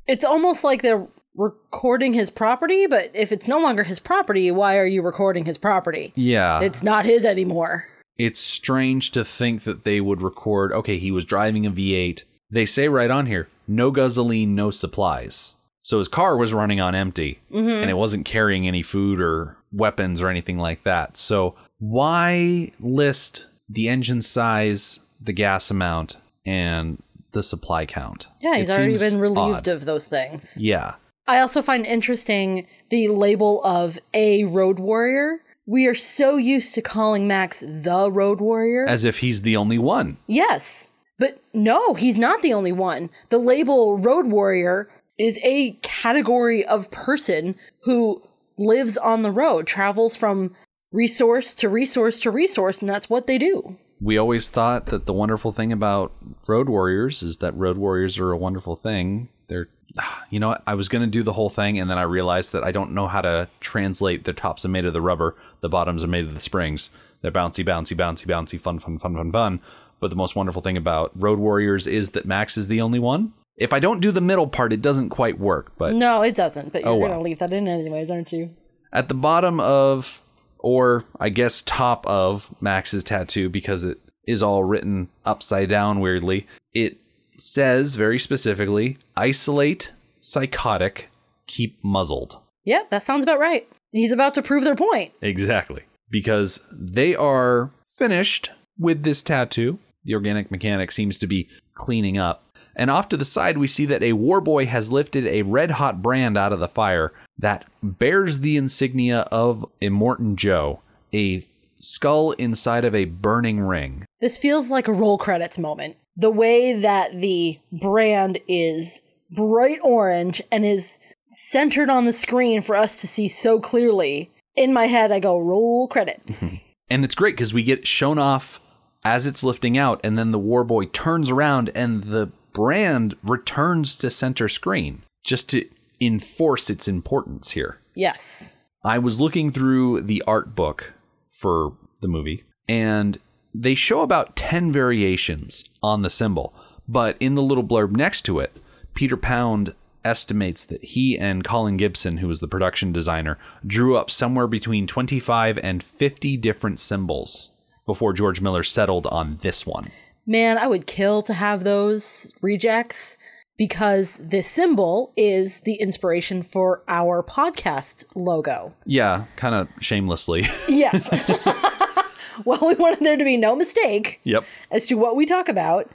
It's 0.07 0.25
almost 0.25 0.65
like 0.65 0.81
they're 0.81 1.07
recording 1.35 2.13
his 2.13 2.29
property, 2.29 2.85
but 2.85 3.09
if 3.13 3.31
it's 3.31 3.47
no 3.47 3.59
longer 3.59 3.83
his 3.83 4.01
property, 4.01 4.51
why 4.51 4.77
are 4.77 4.85
you 4.85 5.01
recording 5.01 5.45
his 5.45 5.57
property? 5.57 6.11
Yeah. 6.15 6.59
It's 6.59 6.83
not 6.83 7.05
his 7.05 7.23
anymore. 7.23 7.87
it's 8.17 8.41
strange 8.41 9.11
to 9.11 9.23
think 9.23 9.63
that 9.63 9.83
they 9.85 9.99
would 9.99 10.21
record 10.21 10.71
okay 10.71 10.97
he 10.99 11.11
was 11.11 11.25
driving 11.25 11.65
a 11.65 11.71
v8 11.71 12.21
they 12.51 12.63
say 12.63 12.87
right 12.87 13.09
on 13.09 13.25
here 13.25 13.47
no 13.67 13.91
gasoline 13.91 14.55
no 14.55 14.69
supplies 14.71 15.55
so 15.81 15.97
his 15.99 16.07
car 16.07 16.37
was 16.37 16.53
running 16.53 16.79
on 16.79 16.95
empty 16.95 17.39
mm-hmm. 17.51 17.69
and 17.69 17.89
it 17.89 17.95
wasn't 17.97 18.25
carrying 18.25 18.67
any 18.67 18.81
food 18.81 19.19
or 19.21 19.57
weapons 19.71 20.21
or 20.21 20.29
anything 20.29 20.57
like 20.57 20.83
that 20.83 21.17
so 21.17 21.55
why 21.79 22.71
list 22.79 23.47
the 23.69 23.87
engine 23.89 24.21
size 24.21 24.99
the 25.21 25.33
gas 25.33 25.69
amount 25.71 26.17
and 26.45 27.01
the 27.31 27.41
supply 27.43 27.85
count 27.85 28.27
Yeah, 28.41 28.55
It 28.55 28.59
he's 28.61 28.69
already 28.71 28.97
been 28.97 29.19
relieved 29.19 29.67
odd. 29.67 29.67
of 29.69 29.85
those 29.85 30.07
things. 30.07 30.57
yeah 30.61 30.95
I 31.25 31.39
also 31.39 31.61
find 31.61 31.85
interesting 31.85 32.67
the 32.89 33.07
label 33.07 33.63
of 33.63 33.97
a 34.13 34.43
road 34.43 34.77
warrior. 34.77 35.39
We 35.65 35.87
are 35.87 35.95
so 35.95 36.35
used 36.35 36.75
to 36.75 36.81
calling 36.81 37.25
Max 37.29 37.63
the 37.65 38.11
road 38.11 38.41
warrior. 38.41 38.85
as 38.85 39.05
if 39.05 39.19
he's 39.19 39.41
the 39.43 39.55
only 39.55 39.77
one 39.77 40.17
yes. 40.27 40.89
But 41.19 41.41
no, 41.53 41.93
he's 41.93 42.17
not 42.17 42.41
the 42.41 42.53
only 42.53 42.71
one. 42.71 43.09
The 43.29 43.37
label 43.37 43.97
road 43.97 44.27
warrior 44.27 44.89
is 45.17 45.39
a 45.43 45.73
category 45.83 46.65
of 46.65 46.89
person 46.91 47.55
who 47.83 48.21
lives 48.57 48.97
on 48.97 49.21
the 49.21 49.31
road, 49.31 49.67
travels 49.67 50.15
from 50.15 50.55
resource 50.91 51.53
to 51.55 51.69
resource 51.69 52.19
to 52.19 52.31
resource, 52.31 52.81
and 52.81 52.89
that's 52.89 53.09
what 53.09 53.27
they 53.27 53.37
do. 53.37 53.77
we 54.01 54.17
always 54.17 54.49
thought 54.49 54.87
that 54.87 55.05
the 55.05 55.13
wonderful 55.13 55.51
thing 55.51 55.71
about 55.71 56.11
road 56.47 56.67
warriors 56.67 57.23
is 57.23 57.37
that 57.37 57.55
road 57.55 57.77
warriors 57.77 58.19
are 58.19 58.31
a 58.31 58.37
wonderful 58.37 58.75
thing. 58.75 59.29
They're, 59.47 59.69
you 60.29 60.39
know. 60.39 60.57
I 60.65 60.73
was 60.73 60.89
going 60.89 61.03
to 61.03 61.09
do 61.09 61.23
the 61.23 61.33
whole 61.33 61.49
thing, 61.49 61.79
and 61.79 61.89
then 61.89 61.97
I 61.97 62.03
realized 62.03 62.51
that 62.53 62.63
I 62.63 62.71
don't 62.71 62.93
know 62.93 63.07
how 63.07 63.21
to 63.21 63.49
translate 63.59 64.25
the 64.25 64.33
tops 64.33 64.65
are 64.65 64.69
made 64.69 64.85
of 64.85 64.93
the 64.93 65.01
rubber, 65.01 65.35
the 65.61 65.69
bottoms 65.69 66.03
are 66.03 66.07
made 66.07 66.25
of 66.25 66.33
the 66.33 66.39
springs. 66.39 66.89
They're 67.21 67.31
bouncy, 67.31 67.65
bouncy, 67.65 67.95
bouncy, 67.95 68.25
bouncy, 68.25 68.59
fun, 68.59 68.79
fun, 68.79 68.99
fun, 68.99 69.15
fun, 69.15 69.31
fun. 69.31 69.59
But 70.03 70.09
the 70.09 70.15
most 70.17 70.35
wonderful 70.35 70.61
thing 70.61 70.75
about 70.77 71.11
road 71.15 71.39
warriors 71.39 71.87
is 71.87 72.11
that 72.11 72.25
Max 72.25 72.57
is 72.57 72.67
the 72.67 72.81
only 72.81 72.99
one. 72.99 73.31
If 73.55 73.71
I 73.71 73.79
don't 73.79 74.01
do 74.01 74.11
the 74.11 74.19
middle 74.21 74.47
part, 74.47 74.73
it 74.73 74.81
doesn't 74.81 75.09
quite 75.09 75.39
work. 75.39 75.71
But 75.77 75.93
No, 75.95 76.21
it 76.23 76.35
doesn't, 76.35 76.73
but 76.73 76.81
oh, 76.83 76.85
you're 76.85 76.89
Oh, 76.89 76.95
well. 76.97 77.07
going 77.09 77.19
to 77.19 77.23
leave 77.23 77.39
that 77.39 77.53
in 77.53 77.67
anyways, 77.67 78.11
aren't 78.11 78.31
you? 78.33 78.49
at 78.91 79.07
the 79.07 79.13
bottom 79.15 79.59
of, 79.59 80.21
or 80.59 81.05
I 81.19 81.29
guess 81.29 81.63
top 81.65 82.05
of 82.05 82.53
Max's 82.61 83.03
tattoo, 83.03 83.49
because 83.49 83.83
it 83.83 83.97
is 84.27 84.43
all 84.43 84.63
written 84.63 85.09
upside 85.25 85.69
down 85.69 85.99
weirdly, 85.99 86.45
it 86.73 86.97
says 87.37 87.95
very 87.95 88.19
specifically 88.19 88.97
isolate, 89.15 89.91
psychotic, 90.19 91.09
keep 91.47 91.77
muzzled. 91.83 92.37
Yeah, 92.65 92.83
that 92.89 93.03
sounds 93.03 93.23
about 93.23 93.39
right. 93.39 93.67
He's 93.91 94.11
about 94.11 94.33
to 94.35 94.41
prove 94.41 94.63
their 94.63 94.75
point. 94.75 95.11
Exactly. 95.21 95.83
Because 96.09 96.59
they 96.71 97.15
are 97.15 97.71
finished 97.97 98.51
with 98.77 99.03
this 99.03 99.23
tattoo. 99.23 99.79
The 100.05 100.15
organic 100.15 100.51
mechanic 100.51 100.91
seems 100.91 101.17
to 101.19 101.27
be 101.27 101.49
cleaning 101.73 102.17
up. 102.17 102.43
And 102.75 102.89
off 102.89 103.07
to 103.09 103.17
the 103.17 103.25
side, 103.25 103.57
we 103.57 103.67
see 103.67 103.85
that 103.85 104.01
a 104.01 104.13
war 104.13 104.41
boy 104.41 104.65
has 104.65 104.91
lifted 104.91 105.27
a 105.27 105.43
red 105.43 105.71
hot 105.71 106.01
brand 106.01 106.37
out 106.37 106.53
of 106.53 106.59
the 106.59 106.67
fire 106.67 107.13
that 107.37 107.65
bears 107.83 108.39
the 108.39 108.57
insignia 108.57 109.21
of 109.31 109.65
Immortan 109.81 110.35
Joe, 110.35 110.81
a 111.13 111.45
skull 111.79 112.31
inside 112.31 112.85
of 112.85 112.95
a 112.95 113.05
burning 113.05 113.59
ring. 113.59 114.05
This 114.21 114.37
feels 114.37 114.69
like 114.69 114.87
a 114.87 114.93
roll 114.93 115.17
credits 115.17 115.59
moment. 115.59 115.97
The 116.15 116.31
way 116.31 116.73
that 116.73 117.19
the 117.19 117.59
brand 117.71 118.39
is 118.47 119.03
bright 119.31 119.79
orange 119.83 120.41
and 120.51 120.65
is 120.65 120.99
centered 121.27 121.89
on 121.89 122.05
the 122.05 122.13
screen 122.13 122.61
for 122.61 122.75
us 122.75 123.01
to 123.01 123.07
see 123.07 123.27
so 123.27 123.59
clearly. 123.59 124.31
In 124.55 124.73
my 124.73 124.85
head, 124.87 125.11
I 125.11 125.19
go 125.19 125.37
roll 125.37 125.87
credits. 125.87 126.57
And 126.89 127.03
it's 127.03 127.15
great 127.15 127.35
because 127.35 127.55
we 127.55 127.63
get 127.63 127.87
shown 127.87 128.19
off 128.19 128.59
as 129.03 129.25
it's 129.25 129.43
lifting 129.43 129.77
out, 129.77 129.99
and 130.03 130.17
then 130.17 130.31
the 130.31 130.39
war 130.39 130.63
boy 130.63 130.85
turns 130.85 131.29
around 131.29 131.69
and 131.75 132.05
the 132.05 132.31
brand 132.53 133.15
returns 133.23 133.97
to 133.97 134.09
center 134.09 134.47
screen 134.47 135.03
just 135.23 135.49
to 135.49 135.67
enforce 135.99 136.69
its 136.69 136.87
importance 136.87 137.51
here. 137.51 137.79
yes. 137.95 138.55
I 138.85 138.99
was 138.99 139.17
looking 139.17 139.49
through 139.49 140.01
the 140.01 140.21
art 140.27 140.55
book 140.55 140.91
for 141.39 141.77
the 142.01 142.09
movie, 142.09 142.43
and 142.67 143.17
they 143.53 143.75
show 143.75 144.01
about 144.01 144.35
10 144.35 144.73
variations 144.73 145.69
on 145.81 146.01
the 146.01 146.09
symbol. 146.09 146.53
But 146.85 147.15
in 147.21 147.35
the 147.35 147.41
little 147.41 147.63
blurb 147.63 147.95
next 147.95 148.23
to 148.23 148.39
it, 148.39 148.57
Peter 148.93 149.15
Pound 149.15 149.73
estimates 150.03 150.65
that 150.65 150.83
he 150.83 151.17
and 151.17 151.45
Colin 151.45 151.77
Gibson, 151.77 152.17
who 152.17 152.27
was 152.27 152.41
the 152.41 152.47
production 152.47 152.91
designer, 152.91 153.37
drew 153.65 153.95
up 153.95 154.11
somewhere 154.11 154.47
between 154.47 154.85
25 154.85 155.57
and 155.59 155.81
50 155.81 156.35
different 156.35 156.81
symbols 156.81 157.52
before 157.85 158.13
George 158.13 158.41
Miller 158.41 158.63
settled 158.63 159.07
on 159.07 159.37
this 159.41 159.65
one. 159.65 159.91
Man, 160.25 160.57
I 160.57 160.67
would 160.67 160.87
kill 160.87 161.21
to 161.23 161.33
have 161.33 161.63
those 161.63 162.33
rejects 162.41 163.17
because 163.57 164.19
this 164.23 164.47
symbol 164.49 165.11
is 165.15 165.59
the 165.61 165.75
inspiration 165.75 166.43
for 166.43 166.81
our 166.87 167.21
podcast 167.21 168.05
logo. 168.15 168.73
Yeah, 168.85 169.25
kind 169.35 169.53
of 169.55 169.67
shamelessly. 169.79 170.47
Yes. 170.67 171.09
well, 172.45 172.65
we 172.65 172.73
wanted 172.75 173.01
there 173.01 173.17
to 173.17 173.23
be 173.23 173.37
no 173.37 173.55
mistake. 173.55 174.21
yep. 174.23 174.43
as 174.71 174.87
to 174.87 174.95
what 174.95 175.15
we 175.15 175.25
talk 175.25 175.47
about. 175.49 175.91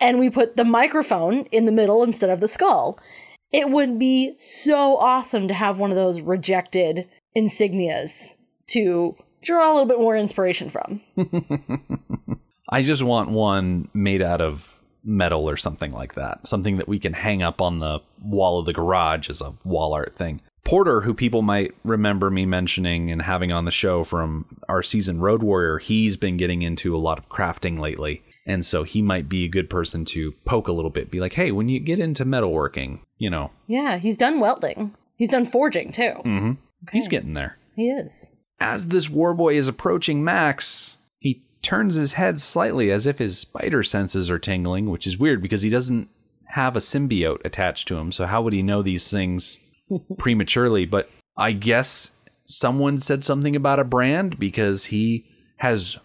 and 0.00 0.18
we 0.18 0.28
put 0.28 0.56
the 0.56 0.64
microphone 0.64 1.44
in 1.52 1.64
the 1.64 1.72
middle 1.72 2.02
instead 2.02 2.28
of 2.28 2.40
the 2.40 2.48
skull. 2.48 2.98
It 3.52 3.70
would 3.70 3.98
be 3.98 4.34
so 4.38 4.96
awesome 4.96 5.46
to 5.48 5.54
have 5.54 5.78
one 5.78 5.90
of 5.90 5.96
those 5.96 6.20
rejected 6.20 7.08
insignias 7.36 8.36
to 8.68 9.16
draw 9.44 9.70
a 9.70 9.72
little 9.72 9.88
bit 9.88 9.98
more 10.00 10.16
inspiration 10.16 10.70
from. 10.70 11.00
I 12.68 12.82
just 12.82 13.02
want 13.02 13.30
one 13.30 13.88
made 13.94 14.22
out 14.22 14.40
of 14.40 14.82
metal 15.04 15.48
or 15.48 15.56
something 15.56 15.92
like 15.92 16.14
that. 16.14 16.46
Something 16.46 16.78
that 16.78 16.88
we 16.88 16.98
can 16.98 17.12
hang 17.12 17.42
up 17.42 17.60
on 17.60 17.78
the 17.78 18.00
wall 18.22 18.58
of 18.58 18.66
the 18.66 18.72
garage 18.72 19.28
as 19.28 19.40
a 19.40 19.54
wall 19.64 19.92
art 19.92 20.16
thing. 20.16 20.40
Porter, 20.64 21.02
who 21.02 21.12
people 21.12 21.42
might 21.42 21.74
remember 21.84 22.30
me 22.30 22.46
mentioning 22.46 23.10
and 23.10 23.20
having 23.20 23.52
on 23.52 23.66
the 23.66 23.70
show 23.70 24.02
from 24.02 24.46
our 24.66 24.82
season 24.82 25.20
Road 25.20 25.42
Warrior, 25.42 25.76
he's 25.78 26.16
been 26.16 26.38
getting 26.38 26.62
into 26.62 26.96
a 26.96 26.98
lot 26.98 27.18
of 27.18 27.28
crafting 27.28 27.78
lately. 27.78 28.22
And 28.46 28.64
so 28.64 28.82
he 28.82 29.02
might 29.02 29.28
be 29.28 29.44
a 29.44 29.48
good 29.48 29.68
person 29.68 30.06
to 30.06 30.32
poke 30.46 30.66
a 30.66 30.72
little 30.72 30.90
bit, 30.90 31.10
be 31.10 31.20
like, 31.20 31.34
hey, 31.34 31.50
when 31.50 31.68
you 31.68 31.80
get 31.80 31.98
into 31.98 32.24
metalworking, 32.24 33.00
you 33.18 33.28
know, 33.28 33.50
Yeah, 33.66 33.98
he's 33.98 34.16
done 34.16 34.40
welding. 34.40 34.94
He's 35.16 35.30
done 35.30 35.44
forging 35.46 35.92
too. 35.92 36.14
Mm-hmm. 36.24 36.52
he's 36.92 37.08
getting 37.08 37.34
there. 37.34 37.58
He 37.76 37.90
is. 37.90 38.34
As 38.60 38.88
this 38.88 39.08
warboy 39.08 39.54
is 39.54 39.68
approaching 39.68 40.24
Max, 40.24 40.96
he 41.18 41.42
turns 41.62 41.96
his 41.96 42.14
head 42.14 42.40
slightly 42.40 42.90
as 42.90 43.06
if 43.06 43.18
his 43.18 43.38
spider 43.38 43.82
senses 43.82 44.30
are 44.30 44.38
tingling, 44.38 44.90
which 44.90 45.06
is 45.06 45.18
weird 45.18 45.42
because 45.42 45.62
he 45.62 45.70
doesn't 45.70 46.08
have 46.48 46.76
a 46.76 46.80
symbiote 46.80 47.44
attached 47.44 47.88
to 47.88 47.96
him. 47.96 48.12
So 48.12 48.26
how 48.26 48.42
would 48.42 48.52
he 48.52 48.62
know 48.62 48.82
these 48.82 49.10
things 49.10 49.58
prematurely? 50.18 50.86
But 50.86 51.10
I 51.36 51.52
guess 51.52 52.12
someone 52.46 52.98
said 52.98 53.24
something 53.24 53.56
about 53.56 53.80
a 53.80 53.84
brand 53.84 54.38
because 54.38 54.86
he 54.86 55.26
has 55.58 55.98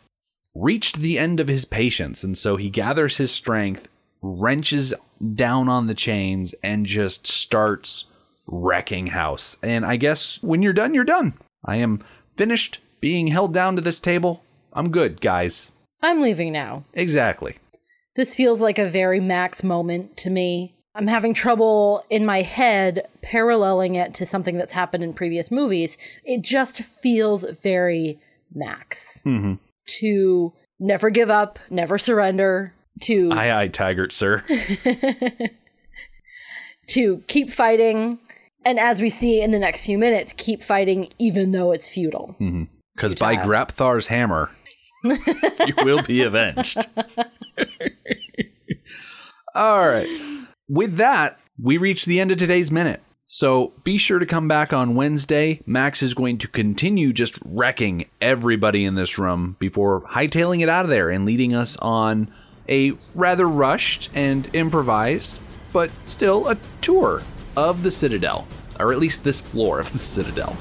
reached 0.56 0.97
the 0.97 1.20
end 1.20 1.39
of 1.39 1.47
his 1.47 1.66
patience. 1.66 2.24
And 2.24 2.38
so 2.38 2.56
he 2.56 2.70
gathers 2.70 3.18
his 3.18 3.32
strength, 3.32 3.88
wrenches 4.22 4.93
down 5.36 5.70
on 5.70 5.88
the 5.88 5.93
chains, 5.93 6.56
and 6.64 6.86
just 6.86 7.28
starts 7.28 8.06
wrecking 8.47 9.08
house. 9.08 9.58
And 9.62 9.86
I 9.86 9.97
guess 9.97 10.41
when 10.41 10.62
you're 10.62 10.74
done, 10.74 10.93
you're 10.93 11.04
done. 11.04 11.34
I 11.66 11.76
am 11.78 12.04
finished 12.39 12.79
being 13.01 13.27
held 13.27 13.53
down 13.53 13.75
to 13.75 13.81
this 13.81 13.99
table. 13.99 14.41
I'm 14.71 14.91
good, 14.91 15.19
guys. 15.19 15.73
I'm 16.01 16.21
leaving 16.21 16.53
now. 16.53 16.85
Exactly. 16.93 17.57
This 18.15 18.33
feels 18.33 18.61
like 18.61 18.79
a 18.79 18.87
very 18.87 19.19
Max 19.19 19.61
moment 19.61 20.15
to 20.17 20.29
me. 20.29 20.73
I'm 20.95 21.07
having 21.07 21.33
trouble 21.33 22.05
in 22.09 22.25
my 22.25 22.43
head 22.43 23.09
paralleling 23.21 23.95
it 23.95 24.13
to 24.13 24.25
something 24.25 24.57
that's 24.57 24.71
happened 24.71 25.03
in 25.03 25.13
previous 25.13 25.51
movies. 25.51 25.97
It 26.23 26.41
just 26.41 26.77
feels 26.77 27.43
very 27.61 28.19
Max. 28.55 29.21
Mm-hmm. 29.25 29.55
To 29.99 30.53
never 30.79 31.09
give 31.09 31.29
up, 31.29 31.59
never 31.69 31.97
surrender, 31.97 32.73
to 33.01 33.33
Aye, 33.33 33.63
aye, 33.63 33.67
Taggart, 33.67 34.13
sir. 34.13 34.45
to 36.87 37.17
keep 37.27 37.49
fighting, 37.49 38.19
and 38.66 38.80
as 38.80 39.01
we 39.01 39.10
see 39.10 39.41
in 39.41 39.51
the 39.51 39.60
next 39.60 39.86
few 39.86 39.97
minutes, 39.97 40.34
keep 40.34 40.62
fighting 40.64 41.12
even 41.18 41.51
though 41.51 41.72
it's 41.72 41.89
futile. 41.89 42.36
Mm-hmm. 42.39 42.64
Because 42.95 43.16
by 43.16 43.38
Grabthar's 43.38 44.07
hammer, 44.07 44.51
you 45.03 45.74
will 45.78 46.01
be 46.03 46.22
avenged. 46.22 46.78
All 49.55 49.88
right. 49.88 50.10
With 50.68 50.97
that, 50.97 51.39
we 51.62 51.78
reach 51.78 52.05
the 52.05 52.20
end 52.20 52.32
of 52.32 52.38
today's 52.38 52.72
minute. 52.72 53.01
So 53.26 53.74
be 53.84 53.97
sure 53.97 54.20
to 54.20 54.26
come 54.26 54.47
back 54.47 54.74
on 54.74 54.95
Wednesday. 54.95 55.62
Max 55.66 56.03
is 56.03 56.14
going 56.14 56.39
to 56.39 56.47
continue 56.47 57.14
just 57.14 57.38
wrecking 57.45 58.10
everybody 58.20 58.84
in 58.84 58.95
this 58.95 59.18
room 59.18 59.55
before 59.60 60.01
hightailing 60.01 60.62
it 60.62 60.70
out 60.70 60.84
of 60.84 60.89
there 60.89 61.10
and 61.10 61.26
leading 61.26 61.53
us 61.53 61.78
on 61.78 62.30
a 62.68 62.93
rather 63.16 63.47
rushed 63.47 64.10
and 64.14 64.49
improvised, 64.53 65.39
but 65.72 65.91
still 66.05 66.47
a 66.49 66.57
tour 66.82 67.22
of 67.56 67.84
the 67.84 67.91
Citadel, 67.91 68.47
or 68.80 68.91
at 68.91 69.00
least 69.00 69.24
this 69.24 69.41
floor 69.41 69.80
of 69.80 69.91
the 69.93 70.00
Citadel. 70.00 70.58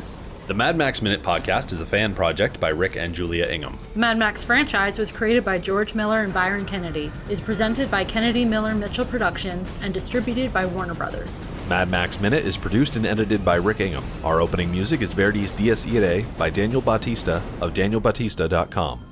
the 0.46 0.54
Mad 0.54 0.76
Max 0.76 1.02
Minute 1.02 1.22
podcast 1.22 1.72
is 1.72 1.80
a 1.80 1.86
fan 1.86 2.14
project 2.14 2.58
by 2.58 2.68
Rick 2.68 2.96
and 2.96 3.14
Julia 3.14 3.46
Ingham. 3.46 3.78
The 3.92 3.98
Mad 3.98 4.18
Max 4.18 4.44
franchise 4.44 4.98
was 4.98 5.10
created 5.10 5.44
by 5.44 5.58
George 5.58 5.94
Miller 5.94 6.20
and 6.20 6.34
Byron 6.34 6.64
Kennedy, 6.64 7.12
is 7.28 7.40
presented 7.40 7.90
by 7.90 8.04
Kennedy 8.04 8.44
Miller 8.44 8.74
Mitchell 8.74 9.04
Productions, 9.04 9.76
and 9.82 9.94
distributed 9.94 10.52
by 10.52 10.66
Warner 10.66 10.94
Brothers. 10.94 11.44
Mad 11.68 11.90
Max 11.90 12.20
Minute 12.20 12.44
is 12.44 12.56
produced 12.56 12.96
and 12.96 13.06
edited 13.06 13.44
by 13.44 13.56
Rick 13.56 13.80
Ingham. 13.80 14.04
Our 14.24 14.40
opening 14.40 14.70
music 14.70 15.02
is 15.02 15.12
Verdi's 15.12 15.52
Dies 15.52 15.86
Irae 15.86 16.24
by 16.36 16.50
Daniel 16.50 16.80
Bautista 16.80 17.42
of 17.60 17.72
danielbautista.com. 17.74 19.11